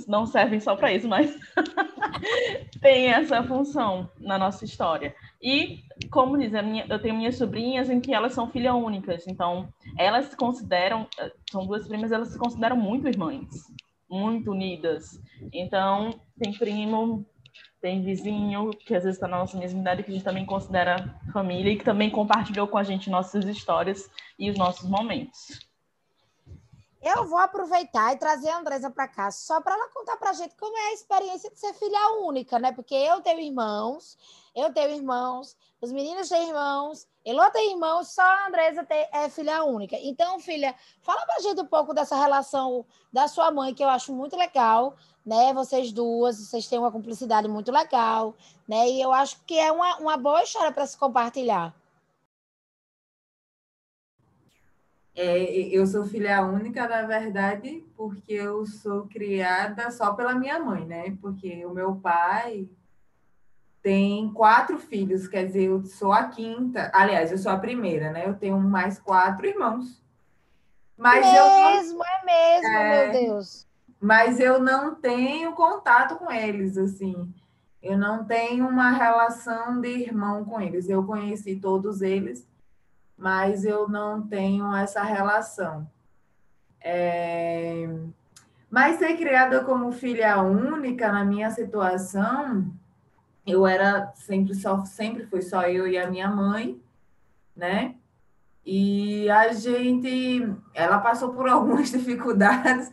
[0.06, 1.36] não servem só para isso, mas
[2.80, 5.14] tem essa função na nossa história.
[5.42, 9.68] E, como diz, minha, eu tenho minhas sobrinhas em que elas são filhas únicas, então
[9.98, 11.06] elas se consideram,
[11.50, 13.48] são duas primas, elas se consideram muito irmãs,
[14.08, 15.20] muito unidas.
[15.52, 17.26] Então, tem primo,
[17.80, 21.14] tem vizinho, que às vezes está na nossa mesma idade, que a gente também considera
[21.32, 25.73] família e que também compartilhou com a gente nossas histórias e os nossos momentos.
[27.04, 30.32] Eu vou aproveitar e trazer a Andresa para cá, só para ela contar para a
[30.32, 32.72] gente como é a experiência de ser filha única, né?
[32.72, 34.16] Porque eu tenho irmãos,
[34.56, 39.64] eu tenho irmãos, os meninos têm irmãos, Elô tem irmãos, só a Andresa é filha
[39.64, 39.98] única.
[40.00, 43.88] Então, filha, fala para a gente um pouco dessa relação da sua mãe, que eu
[43.90, 45.52] acho muito legal, né?
[45.52, 48.34] Vocês duas, vocês têm uma cumplicidade muito legal,
[48.66, 48.88] né?
[48.88, 51.74] E eu acho que é uma, uma boa história para se compartilhar.
[55.16, 60.84] É, eu sou filha única, na verdade, porque eu sou criada só pela minha mãe,
[60.84, 61.16] né?
[61.20, 62.68] Porque o meu pai
[63.80, 66.90] tem quatro filhos, quer dizer, eu sou a quinta.
[66.92, 68.26] Aliás, eu sou a primeira, né?
[68.26, 70.02] Eu tenho mais quatro irmãos.
[70.96, 73.68] Mas mesmo, eu, é mesmo, é, meu Deus.
[74.00, 77.32] Mas eu não tenho contato com eles, assim.
[77.80, 80.88] Eu não tenho uma relação de irmão com eles.
[80.88, 82.46] Eu conheci todos eles
[83.16, 85.88] mas eu não tenho essa relação.
[86.80, 87.88] É...
[88.70, 92.72] Mas ser criada como filha única, na minha situação,
[93.46, 96.80] eu era sempre só, sempre foi só eu e a minha mãe,
[97.56, 97.94] né?
[98.66, 102.90] E a gente, ela passou por algumas dificuldades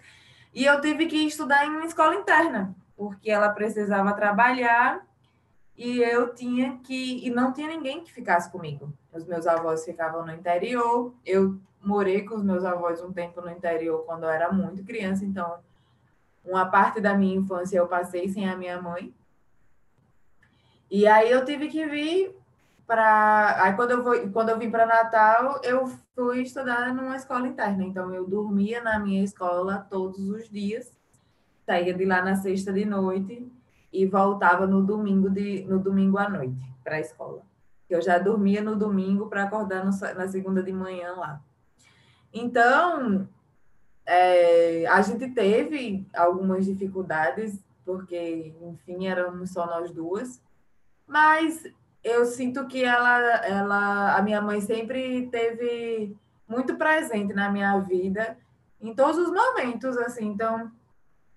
[0.53, 5.01] e eu tive que estudar em uma escola interna, porque ela precisava trabalhar
[5.77, 8.93] e eu tinha que e não tinha ninguém que ficasse comigo.
[9.13, 11.13] Os meus avós ficavam no interior.
[11.25, 15.25] Eu morei com os meus avós um tempo no interior quando eu era muito criança,
[15.25, 15.59] então
[16.43, 19.13] uma parte da minha infância eu passei sem a minha mãe.
[20.89, 22.35] E aí eu tive que vir
[22.85, 27.47] para aí quando eu vou, quando eu vim para Natal, eu fui estudar numa escola
[27.47, 27.83] interna.
[27.83, 30.91] Então eu dormia na minha escola todos os dias.
[31.65, 33.49] Saía de lá na sexta de noite
[33.91, 37.41] e voltava no domingo de no domingo à noite para a escola.
[37.89, 41.41] Eu já dormia no domingo para acordar no, na segunda de manhã lá.
[42.33, 43.27] Então,
[44.05, 50.41] é, a gente teve algumas dificuldades, porque, enfim, éramos só nós duas,
[51.05, 51.63] mas
[52.03, 56.15] eu sinto que ela, ela, a minha mãe sempre teve
[56.47, 58.37] muito presente na minha vida,
[58.79, 60.27] em todos os momentos, assim.
[60.27, 60.71] Então,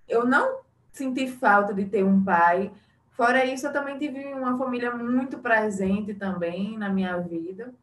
[0.07, 0.64] eu não
[0.95, 2.71] senti falta de ter um pai.
[3.11, 7.73] Fora isso, eu também tive uma família muito presente também na minha vida.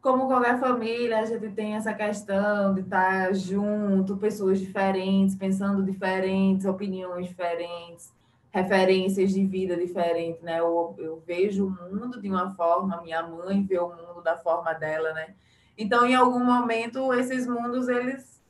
[0.00, 6.64] Como qualquer família, a gente tem essa questão de estar junto, pessoas diferentes, pensando diferentes,
[6.64, 8.10] opiniões diferentes,
[8.50, 10.60] referências de vida diferentes, né?
[10.60, 14.72] Eu, eu vejo o mundo de uma forma, minha mãe vê o mundo da forma
[14.72, 15.34] dela, né?
[15.76, 18.40] Então, em algum momento, esses mundos, eles,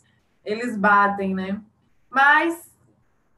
[0.45, 1.61] eles batem, né?
[2.11, 2.68] Mas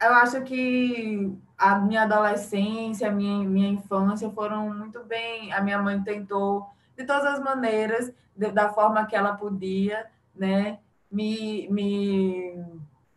[0.00, 5.52] eu acho que a minha adolescência, a minha, minha infância foram muito bem.
[5.52, 10.78] A minha mãe tentou, de todas as maneiras, de, da forma que ela podia, né,
[11.10, 12.64] me, me,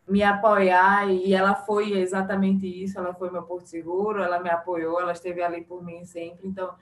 [0.06, 1.08] me apoiar.
[1.10, 2.98] E ela foi exatamente isso.
[2.98, 6.46] Ela foi meu porto seguro, ela me apoiou, ela esteve ali por mim sempre.
[6.46, 6.74] Então,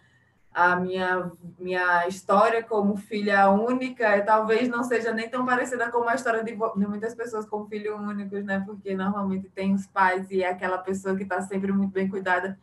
[0.55, 6.15] a minha, minha história como filha única talvez não seja nem tão parecida com a
[6.15, 8.63] história de, de muitas pessoas com filhos únicos, né?
[8.67, 12.59] Porque normalmente tem os pais e é aquela pessoa que está sempre muito bem cuidada.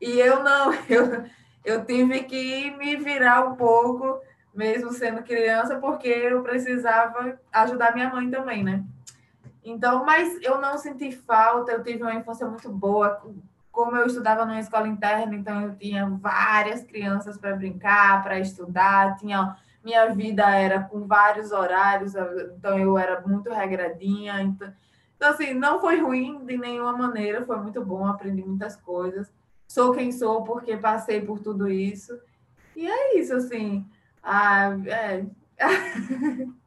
[0.00, 1.24] E eu não, eu,
[1.64, 4.18] eu tive que me virar um pouco,
[4.54, 8.82] mesmo sendo criança, porque eu precisava ajudar minha mãe também, né?
[9.62, 13.20] Então, mas eu não senti falta, eu tive uma infância muito boa,
[13.76, 19.18] como eu estudava numa escola interna, então eu tinha várias crianças para brincar, para estudar,
[19.18, 24.72] tinha minha vida era com vários horários, então eu era muito regradinha, então,
[25.14, 29.30] então assim, não foi ruim de nenhuma maneira, foi muito bom, aprendi muitas coisas.
[29.68, 32.18] sou quem sou porque passei por tudo isso.
[32.74, 33.86] E é isso, assim.
[34.22, 35.26] Ah, é.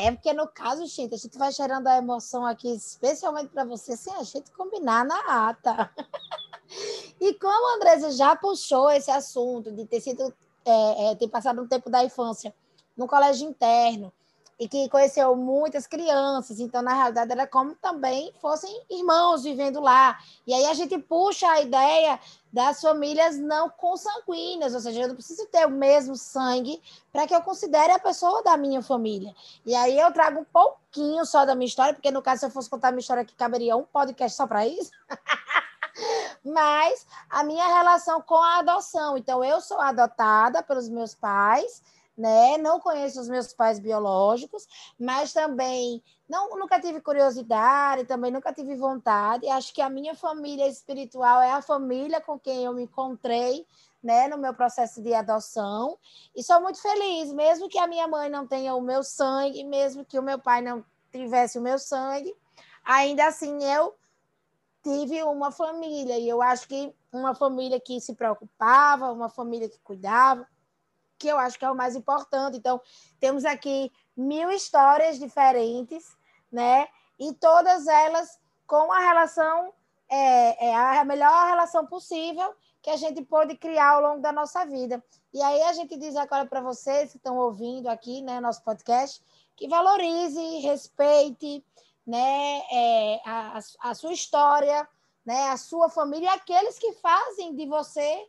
[0.00, 3.96] É porque no caso, gente, a gente vai gerando a emoção aqui, especialmente para você,
[3.96, 5.90] sem a gente combinar na ata.
[7.20, 10.32] e como a Andresa já puxou esse assunto de ter sido,
[10.64, 12.54] é, é, ter passado um tempo da infância
[12.96, 14.12] no colégio interno,
[14.58, 20.18] e que conheceu muitas crianças, então na realidade era como também fossem irmãos vivendo lá.
[20.46, 22.18] E aí a gente puxa a ideia
[22.52, 27.34] das famílias não consanguíneas, ou seja, eu não preciso ter o mesmo sangue para que
[27.34, 29.34] eu considere a pessoa da minha família.
[29.64, 32.50] E aí eu trago um pouquinho só da minha história, porque no caso se eu
[32.50, 34.90] fosse contar a minha história aqui caberia um podcast só para isso.
[36.44, 41.82] Mas a minha relação com a adoção, então eu sou adotada pelos meus pais,
[42.18, 42.58] né?
[42.58, 44.66] Não conheço os meus pais biológicos,
[44.98, 49.48] mas também não, nunca tive curiosidade, também nunca tive vontade.
[49.48, 53.64] Acho que a minha família espiritual é a família com quem eu me encontrei,
[54.02, 55.96] né, no meu processo de adoção.
[56.34, 60.04] E sou muito feliz, mesmo que a minha mãe não tenha o meu sangue, mesmo
[60.04, 62.34] que o meu pai não tivesse o meu sangue,
[62.84, 63.94] ainda assim eu
[64.82, 69.78] tive uma família e eu acho que uma família que se preocupava, uma família que
[69.80, 70.46] cuidava,
[71.18, 72.56] que eu acho que é o mais importante.
[72.56, 72.80] Então,
[73.18, 76.16] temos aqui mil histórias diferentes,
[76.50, 76.88] né?
[77.18, 79.72] E todas elas com a relação,
[80.10, 84.64] é, é a melhor relação possível que a gente pode criar ao longo da nossa
[84.66, 85.02] vida.
[85.32, 89.22] E aí a gente diz agora para vocês que estão ouvindo aqui, né, nosso podcast,
[89.56, 91.64] que valorize, respeite,
[92.06, 94.88] né, é, a, a sua história,
[95.24, 98.28] né, a sua família e aqueles que fazem de você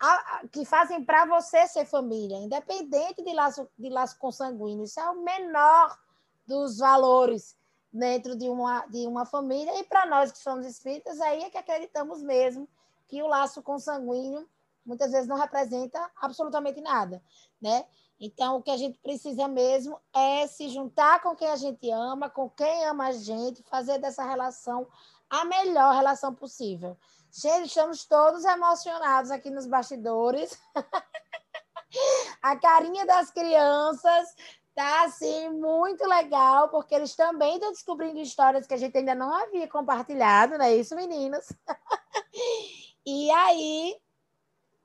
[0.00, 4.84] a, que fazem para você ser família, independente de laço, de laço consanguíneo.
[4.84, 5.98] Isso é o menor
[6.46, 7.56] dos valores
[7.92, 9.78] dentro de uma, de uma família.
[9.80, 12.68] E para nós que somos espíritas, aí é que acreditamos mesmo
[13.08, 14.46] que o laço consanguíneo
[14.84, 17.22] muitas vezes não representa absolutamente nada,
[17.60, 17.84] né?
[18.18, 22.30] Então, o que a gente precisa mesmo é se juntar com quem a gente ama,
[22.30, 24.86] com quem ama a gente, fazer dessa relação
[25.28, 26.96] a melhor relação possível.
[27.38, 30.58] Gente, estamos todos emocionados aqui nos bastidores.
[32.40, 34.34] a carinha das crianças
[34.74, 39.30] tá assim muito legal, porque eles também estão descobrindo histórias que a gente ainda não
[39.30, 41.46] havia compartilhado, não é isso, meninos?
[43.04, 44.00] e aí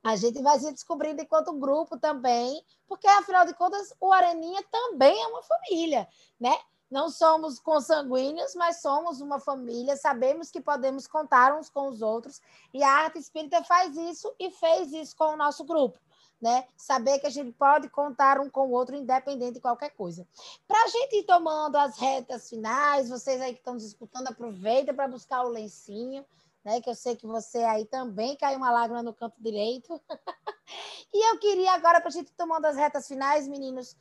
[0.04, 5.24] a gente vai se descobrindo enquanto grupo também, porque afinal de contas o Areninha também
[5.24, 6.06] é uma família,
[6.38, 6.58] né?
[6.92, 12.42] Não somos consanguíneos, mas somos uma família, sabemos que podemos contar uns com os outros,
[12.74, 15.98] e a arte espírita faz isso e fez isso com o nosso grupo.
[16.42, 16.66] Né?
[16.76, 20.28] Saber que a gente pode contar um com o outro, independente de qualquer coisa.
[20.68, 25.08] Para a gente ir tomando as retas finais, vocês aí que estão disputando, aproveita para
[25.08, 26.26] buscar o lencinho,
[26.64, 26.82] né?
[26.82, 30.02] Que eu sei que você aí também caiu uma lágrima no canto direito.
[31.14, 33.96] e eu queria agora, para a gente ir tomando as retas finais, meninos,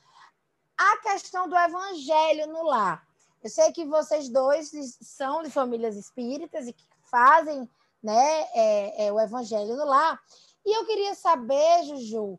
[0.80, 3.06] a questão do evangelho no lar.
[3.42, 4.70] Eu sei que vocês dois
[5.02, 7.68] são de famílias espíritas e que fazem
[8.02, 10.18] né, é, é, o evangelho no lar.
[10.64, 12.38] E eu queria saber, Juju,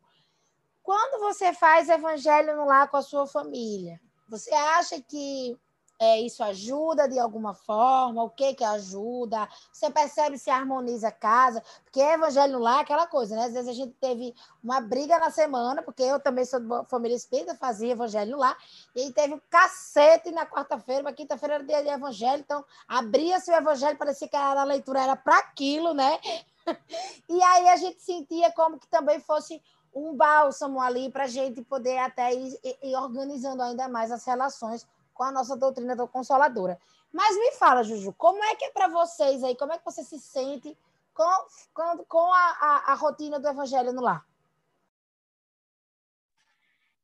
[0.81, 5.55] quando você faz evangelho no lar com a sua família, você acha que
[6.01, 8.23] é, isso ajuda de alguma forma?
[8.23, 9.47] O que que ajuda?
[9.71, 11.61] Você percebe se harmoniza a casa?
[11.83, 13.45] Porque evangelho lá é aquela coisa, né?
[13.45, 14.33] Às vezes a gente teve
[14.63, 18.57] uma briga na semana, porque eu também sou de família espírita, fazia evangelho lá,
[18.95, 23.51] e aí teve um cacete na quarta-feira, mas quinta-feira era dia de evangelho, então abria-se
[23.51, 26.19] o evangelho, parecia que a leitura era para aquilo, né?
[27.27, 29.61] E aí a gente sentia como que também fosse
[29.93, 34.87] um bálsamo ali para a gente poder até ir, ir organizando ainda mais as relações
[35.13, 36.79] com a nossa doutrina do consoladora.
[37.11, 39.55] Mas me fala, Juju, como é que é para vocês aí?
[39.55, 40.77] Como é que você se sente
[41.13, 44.25] com, com, com a, a, a rotina do evangelho no lar?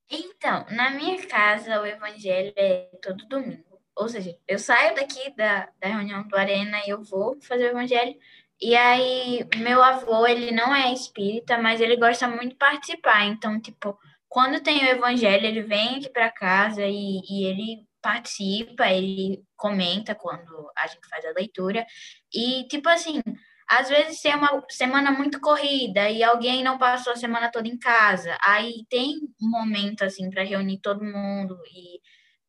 [0.09, 3.81] Então, na minha casa, o evangelho é todo domingo.
[3.95, 7.71] Ou seja, eu saio daqui da, da reunião do Arena e eu vou fazer o
[7.71, 8.15] evangelho.
[8.61, 13.25] E aí, meu avô, ele não é espírita, mas ele gosta muito de participar.
[13.25, 13.97] Então, tipo,
[14.29, 20.15] quando tem o evangelho, ele vem aqui para casa e, e ele participa, ele comenta
[20.15, 21.85] quando a gente faz a leitura.
[22.33, 23.21] E, tipo assim,
[23.67, 27.77] às vezes tem uma semana muito corrida e alguém não passou a semana toda em
[27.77, 28.37] casa.
[28.41, 31.99] Aí tem um momento, assim, para reunir todo mundo e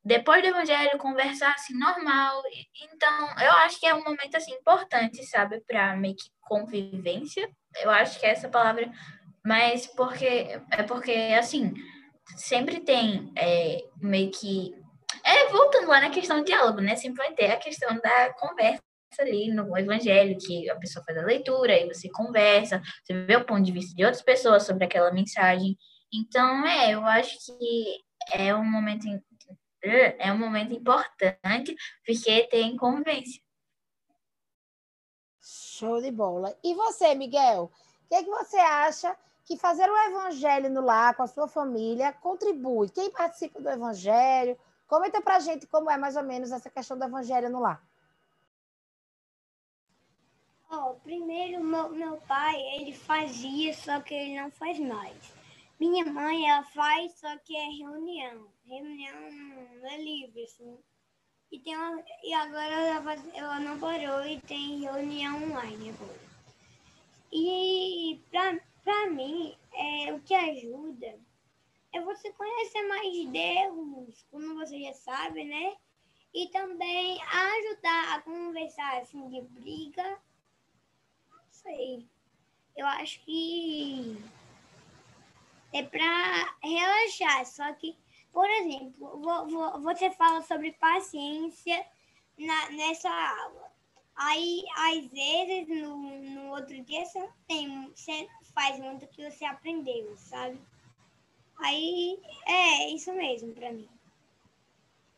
[0.04, 2.40] depois do evangelho conversar, assim, normal.
[2.80, 7.50] Então, eu acho que é um momento, assim, importante, sabe, para meio que convivência.
[7.82, 8.88] Eu acho que é essa palavra,
[9.44, 11.74] mas porque é porque, assim,
[12.36, 14.78] sempre tem é, meio que
[15.24, 16.96] é, voltando lá na questão do diálogo, né?
[16.96, 18.82] Sempre vai ter a questão da conversa
[19.18, 23.44] ali no evangelho, que a pessoa faz a leitura, aí você conversa, você vê o
[23.44, 25.76] ponto de vista de outras pessoas sobre aquela mensagem.
[26.12, 28.00] Então, é, eu acho que
[28.32, 29.06] é um momento
[29.80, 33.40] é um momento importante porque tem convivência.
[35.40, 36.56] Show de bola.
[36.64, 37.70] E você, Miguel?
[38.04, 41.46] O que, é que você acha que fazer o evangelho no lar com a sua
[41.46, 42.88] família contribui?
[42.90, 44.59] Quem participa do evangelho?
[44.89, 47.86] Comenta pra gente como é mais ou menos essa questão do evangelho no lar.
[50.70, 55.34] Oh, primeiro, meu, meu pai, ele fazia, só que ele não faz mais.
[55.78, 58.49] Minha mãe, ela faz, só que é reunião.
[58.66, 59.14] Reunião
[59.84, 60.78] é livre, assim.
[61.53, 66.28] E, tem uma, e agora ela, ela não parou e tem reunião online agora.
[67.30, 71.28] E pra, pra mim, é, o que ajuda
[71.93, 75.76] é você conhecer mais Deus, como você já sabe, né?
[76.34, 80.18] E também ajudar a conversar assim de briga.
[81.30, 82.07] Não sei.
[82.76, 84.16] Eu acho que
[85.72, 87.97] é para relaxar, só que,
[88.32, 89.20] por exemplo,
[89.82, 91.84] você fala sobre paciência
[92.36, 93.68] nessa aula.
[94.14, 99.30] Aí, às vezes, no, no outro dia, você não tem, você faz muito o que
[99.30, 100.59] você aprendeu, sabe?
[101.59, 103.88] Aí, é isso mesmo para mim.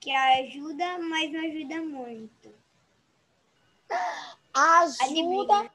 [0.01, 2.55] Que ajuda, mas não ajuda muito.
[4.55, 5.70] Ajuda,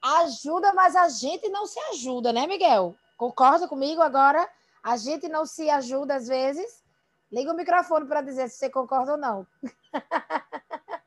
[0.00, 2.94] ajuda, mas a gente não se ajuda, né, Miguel?
[3.16, 4.48] Concorda comigo agora?
[4.82, 6.84] A gente não se ajuda às vezes.
[7.32, 9.46] Liga o microfone para dizer se você concorda ou não.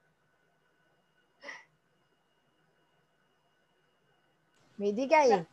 [4.78, 5.47] Me diga aí.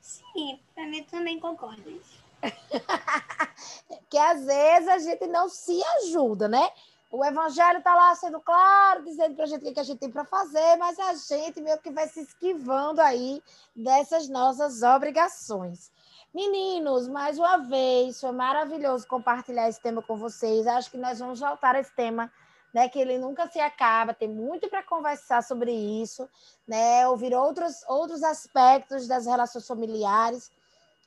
[0.00, 2.00] Sim, para mim também concordo.
[4.10, 6.68] que às vezes a gente não se ajuda, né?
[7.10, 10.10] O evangelho está lá sendo claro, dizendo para a gente o que a gente tem
[10.10, 13.42] para fazer, mas a gente meio que vai se esquivando aí
[13.74, 15.90] dessas nossas obrigações.
[16.34, 20.66] Meninos, mais uma vez, foi maravilhoso compartilhar esse tema com vocês.
[20.66, 22.30] Acho que nós vamos voltar a esse tema
[22.76, 26.28] né, que ele nunca se acaba, tem muito para conversar sobre isso,
[26.68, 30.50] né, ouvir outros, outros aspectos das relações familiares.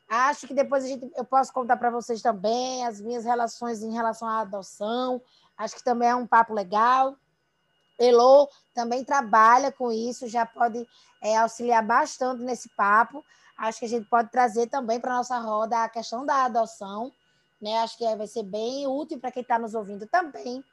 [0.10, 4.28] Acho que depois gente, eu posso contar para vocês também as minhas relações em relação
[4.28, 5.22] à adoção.
[5.56, 7.16] Acho que também é um papo legal.
[8.00, 10.88] Elô também trabalha com isso, já pode
[11.22, 13.24] é, auxiliar bastante nesse papo.
[13.56, 17.12] Acho que a gente pode trazer também para a nossa roda a questão da adoção.
[17.62, 17.78] Né?
[17.80, 20.64] Acho que vai ser bem útil para quem está nos ouvindo também.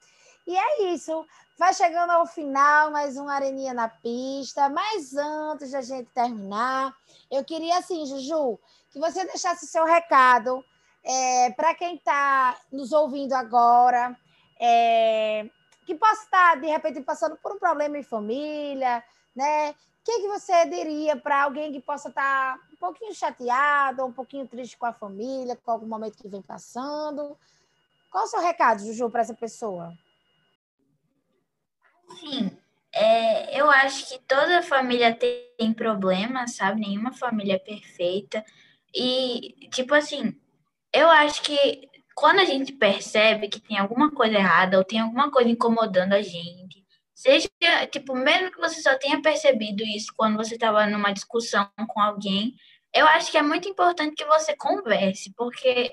[0.47, 1.27] E é isso.
[1.59, 4.69] Vai chegando ao final, mais uma areninha na pista.
[4.69, 6.95] Mas antes da gente terminar,
[7.31, 8.59] eu queria, assim, Juju,
[8.91, 10.65] que você deixasse seu recado
[11.03, 14.17] é, para quem está nos ouvindo agora,
[14.61, 15.49] é,
[15.85, 19.03] que possa estar, de repente, passando por um problema em família,
[19.35, 19.71] né?
[19.71, 19.75] O
[20.05, 24.77] que, que você diria para alguém que possa estar um pouquinho chateado, um pouquinho triste
[24.77, 27.37] com a família, com algum momento que vem passando?
[28.11, 29.93] Qual o seu recado, Juju, para essa pessoa?
[32.09, 32.51] Sim,
[32.95, 36.81] é, eu acho que toda família tem problemas, sabe?
[36.81, 38.45] Nenhuma família é perfeita.
[38.95, 40.35] E, tipo assim,
[40.93, 45.31] eu acho que quando a gente percebe que tem alguma coisa errada ou tem alguma
[45.31, 46.85] coisa incomodando a gente,
[47.15, 47.49] seja,
[47.93, 52.55] tipo, mesmo que você só tenha percebido isso quando você estava numa discussão com alguém,
[52.95, 55.91] eu acho que é muito importante que você converse, porque,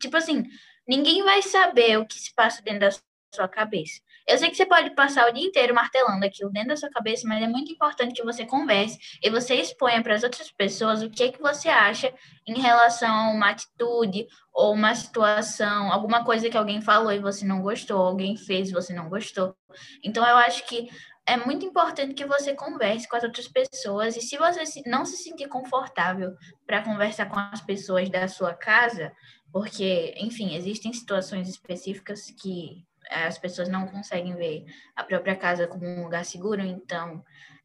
[0.00, 0.44] tipo assim,
[0.88, 2.90] ninguém vai saber o que se passa dentro da
[3.34, 4.00] sua cabeça.
[4.26, 7.26] Eu sei que você pode passar o dia inteiro martelando aquilo dentro da sua cabeça,
[7.26, 11.10] mas é muito importante que você converse e você exponha para as outras pessoas o
[11.10, 12.12] que é que você acha
[12.46, 17.44] em relação a uma atitude ou uma situação, alguma coisa que alguém falou e você
[17.44, 19.56] não gostou, alguém fez e você não gostou.
[20.04, 20.88] Então eu acho que
[21.26, 25.16] é muito importante que você converse com as outras pessoas e se você não se
[25.16, 26.34] sentir confortável
[26.66, 29.12] para conversar com as pessoas da sua casa,
[29.52, 34.64] porque, enfim, existem situações específicas que as pessoas não conseguem ver
[34.96, 37.22] a própria casa como um lugar seguro, então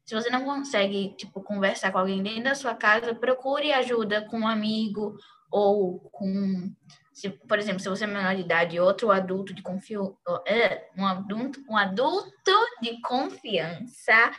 [0.08, 4.38] se você não consegue, tipo, conversar com alguém dentro da sua casa, procure ajuda com
[4.38, 5.14] um amigo
[5.50, 6.72] ou com,
[7.12, 11.06] se, por exemplo, se você é menor de idade, outro adulto de confiança, é, um
[11.06, 14.32] adulto, um adulto de confiança,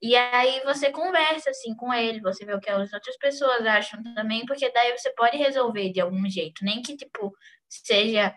[0.00, 4.00] e aí você conversa assim com ele, você vê o que as outras pessoas acham
[4.14, 7.34] também, porque daí você pode resolver de algum jeito, nem que tipo
[7.68, 8.32] seja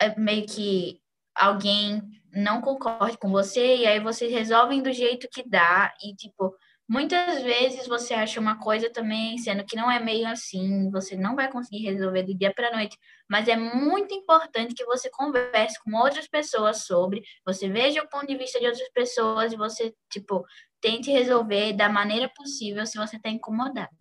[0.00, 1.03] é, meio que
[1.34, 6.54] alguém não concorde com você, e aí vocês resolvem do jeito que dá, e tipo,
[6.86, 11.34] Muitas vezes você acha uma coisa também, sendo que não é meio assim, você não
[11.34, 15.96] vai conseguir resolver do dia para noite, mas é muito importante que você converse com
[15.96, 20.44] outras pessoas sobre, você veja o ponto de vista de outras pessoas e você, tipo,
[20.78, 23.96] tente resolver da maneira possível se você está incomodado.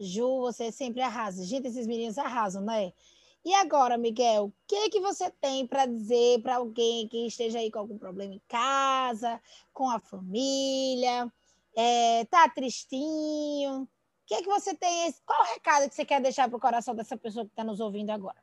[0.00, 1.44] Ju, você sempre arrasa.
[1.44, 2.92] Gente, esses meninos arrasam, né?
[3.48, 7.70] E agora, Miguel, o que que você tem para dizer para alguém que esteja aí
[7.70, 9.40] com algum problema em casa,
[9.72, 11.32] com a família,
[11.74, 13.84] é, tá tristinho?
[13.84, 13.88] O
[14.26, 15.14] que que você tem?
[15.24, 17.80] Qual o recado que você quer deixar para o coração dessa pessoa que está nos
[17.80, 18.36] ouvindo agora?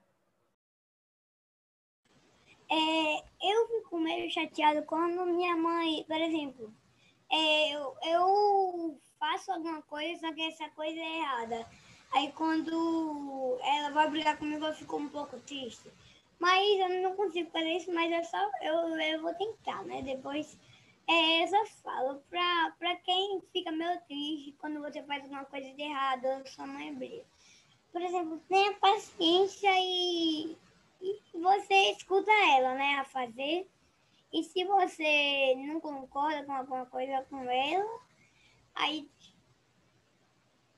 [2.67, 6.73] É, eu fico meio chateado quando minha mãe, por exemplo,
[7.31, 11.67] é, eu, eu faço alguma coisa, só que essa coisa é errada.
[12.13, 15.89] Aí quando ela vai brigar comigo, eu fico um pouco triste.
[16.39, 20.01] Mas eu não consigo fazer isso, mas é só eu, eu vou tentar, né?
[20.01, 20.57] Depois
[21.07, 25.71] é, eu só falo pra, pra quem fica meio triste quando você faz alguma coisa
[25.71, 27.23] de errado, sua mãe briga.
[27.91, 30.57] Por exemplo, tenha paciência e,
[31.01, 33.69] e você escuta ela, né, a fazer.
[34.33, 37.99] E se você não concorda com alguma coisa com ela,
[38.73, 39.09] aí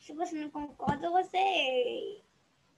[0.07, 2.23] se você não concorda, você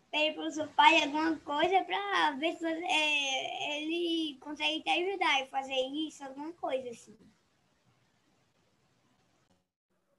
[0.09, 4.89] pede para o seu pai alguma coisa para ver se você, é, ele consegue te
[4.89, 7.15] ajudar e fazer isso, alguma coisa assim.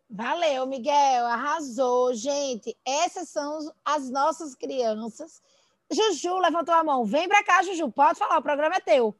[0.08, 2.14] Valeu, Miguel, arrasou.
[2.14, 5.42] Gente, essas são as nossas crianças.
[5.90, 7.04] Juju levantou a mão.
[7.04, 7.90] Vem para cá, Juju.
[7.90, 9.18] Pode falar, o programa é teu.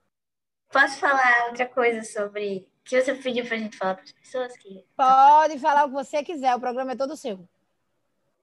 [0.69, 4.57] Posso falar outra coisa sobre que você pediu para a gente falar para as pessoas?
[4.57, 4.85] Que...
[4.97, 7.49] Pode falar o que você quiser, o programa é todo seu.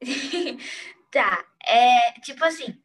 [1.12, 2.78] tá, é tipo assim,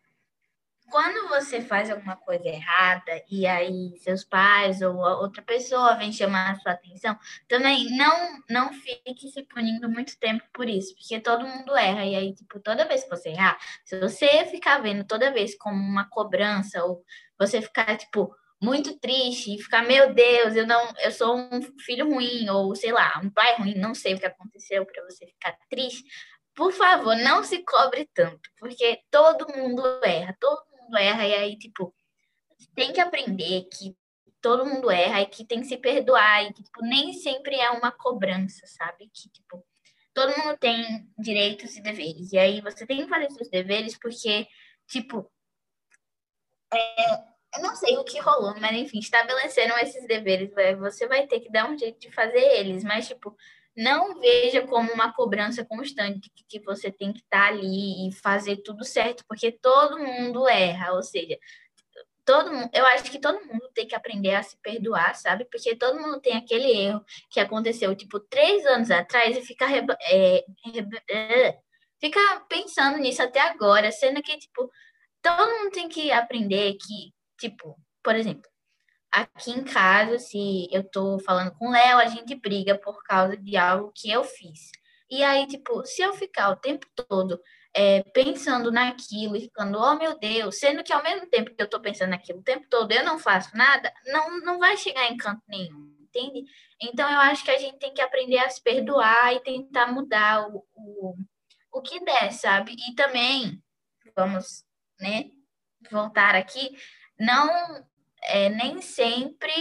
[0.91, 6.53] quando você faz alguma coisa errada e aí seus pais ou outra pessoa vem chamar
[6.53, 11.47] a sua atenção, também não não fique se punindo muito tempo por isso, porque todo
[11.47, 15.33] mundo erra e aí tipo toda vez que você errar, se você ficar vendo toda
[15.33, 17.03] vez como uma cobrança ou
[17.39, 22.09] você ficar tipo muito triste e ficar meu Deus, eu não, eu sou um filho
[22.09, 25.57] ruim ou sei lá, um pai ruim, não sei o que aconteceu para você ficar
[25.69, 26.05] triste,
[26.55, 31.59] por favor, não se cobre tanto, porque todo mundo erra, todo mundo erra, e aí,
[31.59, 31.95] tipo,
[32.75, 33.97] tem que aprender que
[34.41, 37.71] todo mundo erra e que tem que se perdoar, e que, tipo, nem sempre é
[37.71, 39.09] uma cobrança, sabe?
[39.15, 39.65] Que, tipo,
[40.13, 44.47] todo mundo tem direitos e deveres, e aí você tem que fazer seus deveres porque,
[44.89, 45.31] tipo,
[46.73, 47.15] é,
[47.57, 51.51] eu não sei o que rolou, mas enfim, estabeleceram esses deveres, você vai ter que
[51.51, 53.37] dar um jeito de fazer eles, mas, tipo,
[53.77, 58.59] não veja como uma cobrança constante que, você tem que estar tá ali e fazer
[58.59, 61.39] tudo certo, porque todo mundo erra, ou seja,
[62.25, 65.45] todo mundo, eu acho que todo mundo tem que aprender a se perdoar, sabe?
[65.47, 70.45] Porque todo mundo tem aquele erro que aconteceu, tipo, três anos atrás e fica, é,
[71.11, 71.59] é,
[72.01, 74.71] fica pensando nisso até agora, sendo que, tipo,
[75.23, 78.52] todo mundo tem que aprender que, tipo, por exemplo,
[79.13, 83.37] aqui em casa, se eu tô falando com o Léo, a gente briga por causa
[83.37, 84.71] de algo que eu fiz.
[85.11, 87.39] E aí, tipo, se eu ficar o tempo todo
[87.75, 91.69] é, pensando naquilo e ficando, oh meu Deus, sendo que ao mesmo tempo que eu
[91.69, 95.17] tô pensando naquilo o tempo todo eu não faço nada, não, não vai chegar em
[95.17, 96.45] canto nenhum, entende?
[96.81, 100.49] Então eu acho que a gente tem que aprender a se perdoar e tentar mudar
[100.49, 101.15] o, o,
[101.73, 102.75] o que der, sabe?
[102.89, 103.63] E também,
[104.17, 104.65] vamos,
[105.01, 105.31] né,
[105.91, 106.77] voltar aqui,
[107.19, 107.49] não
[108.25, 109.53] é, nem sempre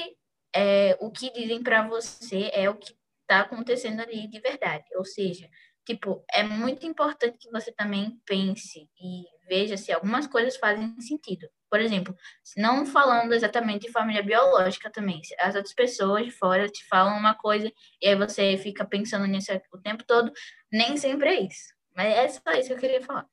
[0.53, 4.85] é, o que dizem para você é o que está acontecendo ali de verdade.
[4.95, 5.49] Ou seja,
[5.85, 11.47] tipo, é muito importante que você também pense e veja se algumas coisas fazem sentido.
[11.69, 12.13] Por exemplo,
[12.57, 17.33] não falando exatamente de família biológica também, as outras pessoas de fora te falam uma
[17.33, 20.31] coisa e aí você fica pensando nisso o tempo todo,
[20.71, 21.73] nem sempre é isso.
[21.95, 23.25] Mas é só isso que eu queria falar.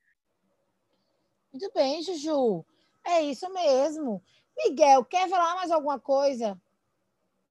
[1.53, 2.65] Muito bem, Juju.
[3.05, 4.23] É isso mesmo.
[4.59, 6.61] Miguel, quer falar mais alguma coisa?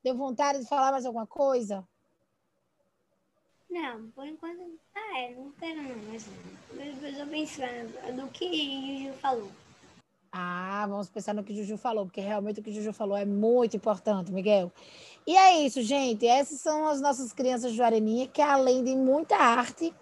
[0.03, 1.87] Deu vontade de falar mais alguma coisa?
[3.69, 6.27] Não, por enquanto, ah, é, não quero não, mas
[6.73, 9.51] eu estou pensando no que Juju falou.
[10.31, 13.75] Ah, vamos pensar no que Juju falou, porque realmente o que Juju falou é muito
[13.75, 14.71] importante, Miguel.
[15.25, 16.27] E é isso, gente.
[16.27, 19.93] Essas são as nossas crianças de Areninha, que além de muita arte,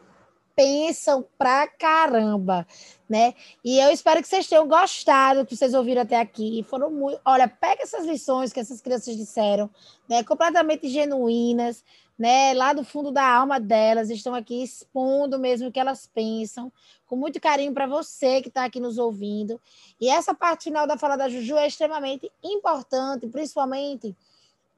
[0.55, 2.65] pensam pra caramba,
[3.09, 3.33] né?
[3.63, 6.63] E eu espero que vocês tenham gostado do que vocês ouviram até aqui.
[6.69, 7.19] Foram muito.
[7.25, 9.69] Olha, pega essas lições que essas crianças disseram,
[10.07, 10.23] né?
[10.23, 11.83] Completamente genuínas,
[12.17, 12.53] né?
[12.53, 16.71] Lá do fundo da alma delas, estão aqui expondo mesmo o que elas pensam,
[17.05, 19.59] com muito carinho para você que está aqui nos ouvindo.
[19.99, 24.15] E essa parte final da fala da Juju é extremamente importante, principalmente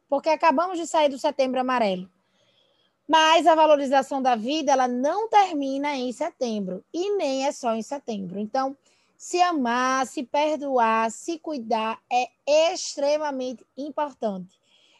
[0.09, 2.09] porque acabamos de sair do setembro amarelo.
[3.08, 7.82] Mas a valorização da vida, ela não termina em setembro e nem é só em
[7.82, 8.38] setembro.
[8.38, 8.76] Então,
[9.16, 12.30] se amar, se perdoar, se cuidar é
[12.74, 14.60] extremamente importante.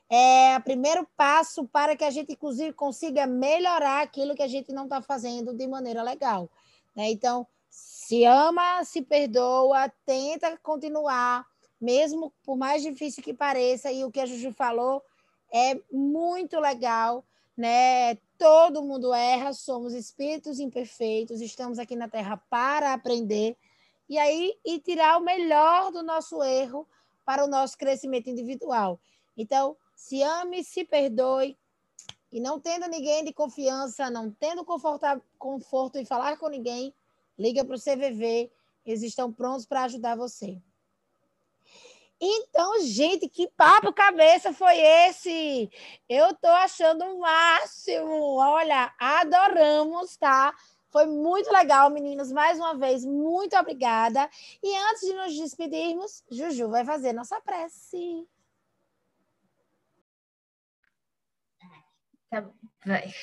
[0.10, 4.72] É o primeiro passo para que a gente, inclusive, consiga melhorar aquilo que a gente
[4.72, 6.50] não está fazendo de maneira legal.
[6.96, 7.12] Né?
[7.12, 11.46] Então, se ama, se perdoa, tenta continuar,
[11.80, 15.04] mesmo por mais difícil que pareça, e o que a Juju falou
[15.52, 17.24] é muito legal
[17.58, 18.16] né?
[18.38, 23.58] Todo mundo erra, somos espíritos imperfeitos, estamos aqui na Terra para aprender
[24.08, 26.88] e aí e tirar o melhor do nosso erro
[27.26, 29.00] para o nosso crescimento individual.
[29.36, 31.58] Então, se ame, se perdoe
[32.32, 36.94] e não tendo ninguém de confiança, não tendo conforto em falar com ninguém,
[37.38, 38.52] liga para o CVV,
[38.86, 40.62] eles estão prontos para ajudar você.
[42.20, 45.70] Então, gente, que papo cabeça foi esse?
[46.10, 48.38] Eu tô achando o máximo.
[48.38, 50.54] Olha, adoramos, tá?
[50.90, 52.32] Foi muito legal, meninos.
[52.32, 54.28] Mais uma vez, muito obrigada.
[54.64, 58.28] E antes de nos despedirmos, Juju vai fazer nossa prece.
[62.30, 62.54] Tá bom,
[62.86, 63.14] vai.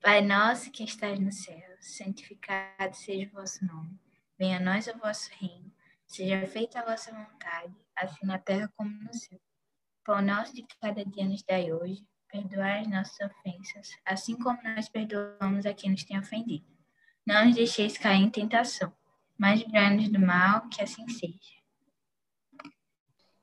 [0.00, 3.98] Pai nosso que estás no céu, santificado seja o vosso nome.
[4.38, 5.70] Venha a nós o vosso reino
[6.10, 9.38] Seja feita a vossa vontade, assim na terra como no céu.
[10.04, 12.04] Pão nosso de cada dia nos dai hoje.
[12.26, 16.66] Perdoai as nossas ofensas, assim como nós perdoamos a quem nos tem ofendido.
[17.24, 18.92] Não nos deixeis cair em tentação,
[19.38, 21.60] mas livrai-nos do mal, que assim seja.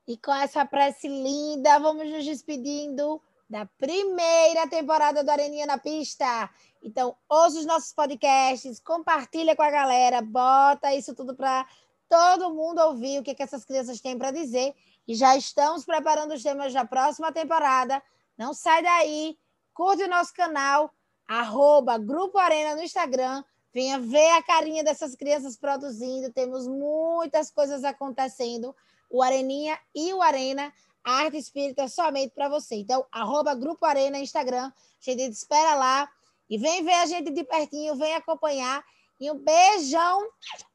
[0.06, 6.50] E com essa prece linda, vamos nos despedindo da primeira temporada do Areninha na Pista.
[6.84, 11.66] Então, ouça os nossos podcasts, compartilha com a galera, bota isso tudo para
[12.10, 14.74] todo mundo ouvir o que, que essas crianças têm para dizer.
[15.08, 18.02] E já estamos preparando os temas da próxima temporada.
[18.38, 19.38] Não sai daí,
[19.74, 20.94] curte o nosso canal,
[21.28, 23.44] arroba Grupo Arena no Instagram.
[23.74, 26.32] Venha ver a carinha dessas crianças produzindo.
[26.32, 28.76] Temos muitas coisas acontecendo.
[29.10, 32.76] O Areninha e o Arena, a arte espírita somente para você.
[32.76, 34.68] Então, arroba Grupo Arena Instagram.
[34.68, 36.10] A gente espera lá.
[36.50, 38.84] E vem ver a gente de pertinho, vem acompanhar.
[39.20, 40.28] E um beijão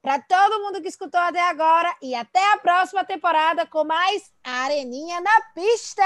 [0.02, 1.94] para todo mundo que escutou até agora.
[2.02, 6.02] E até a próxima temporada com mais Areninha na Pista!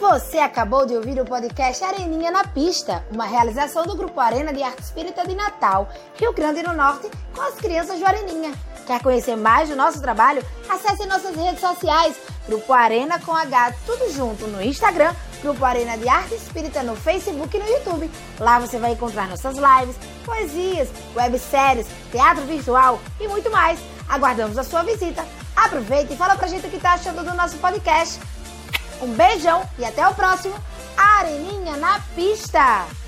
[0.00, 4.62] Você acabou de ouvir o podcast Areninha na Pista, uma realização do Grupo Arena de
[4.62, 8.50] Arte Espírita de Natal, Rio Grande do Norte, com as crianças do Areninha.
[8.90, 10.44] Quer conhecer mais do nosso trabalho?
[10.68, 12.16] Acesse nossas redes sociais,
[12.48, 17.56] Grupo Arena com H, tudo junto no Instagram, Grupo Arena de Arte Espírita no Facebook
[17.56, 18.10] e no YouTube.
[18.40, 23.78] Lá você vai encontrar nossas lives, poesias, webséries, teatro virtual e muito mais.
[24.08, 25.24] Aguardamos a sua visita.
[25.54, 28.18] Aproveita e fala pra gente o que tá achando do nosso podcast.
[29.00, 30.56] Um beijão e até o próximo
[30.96, 32.99] Areninha na Pista!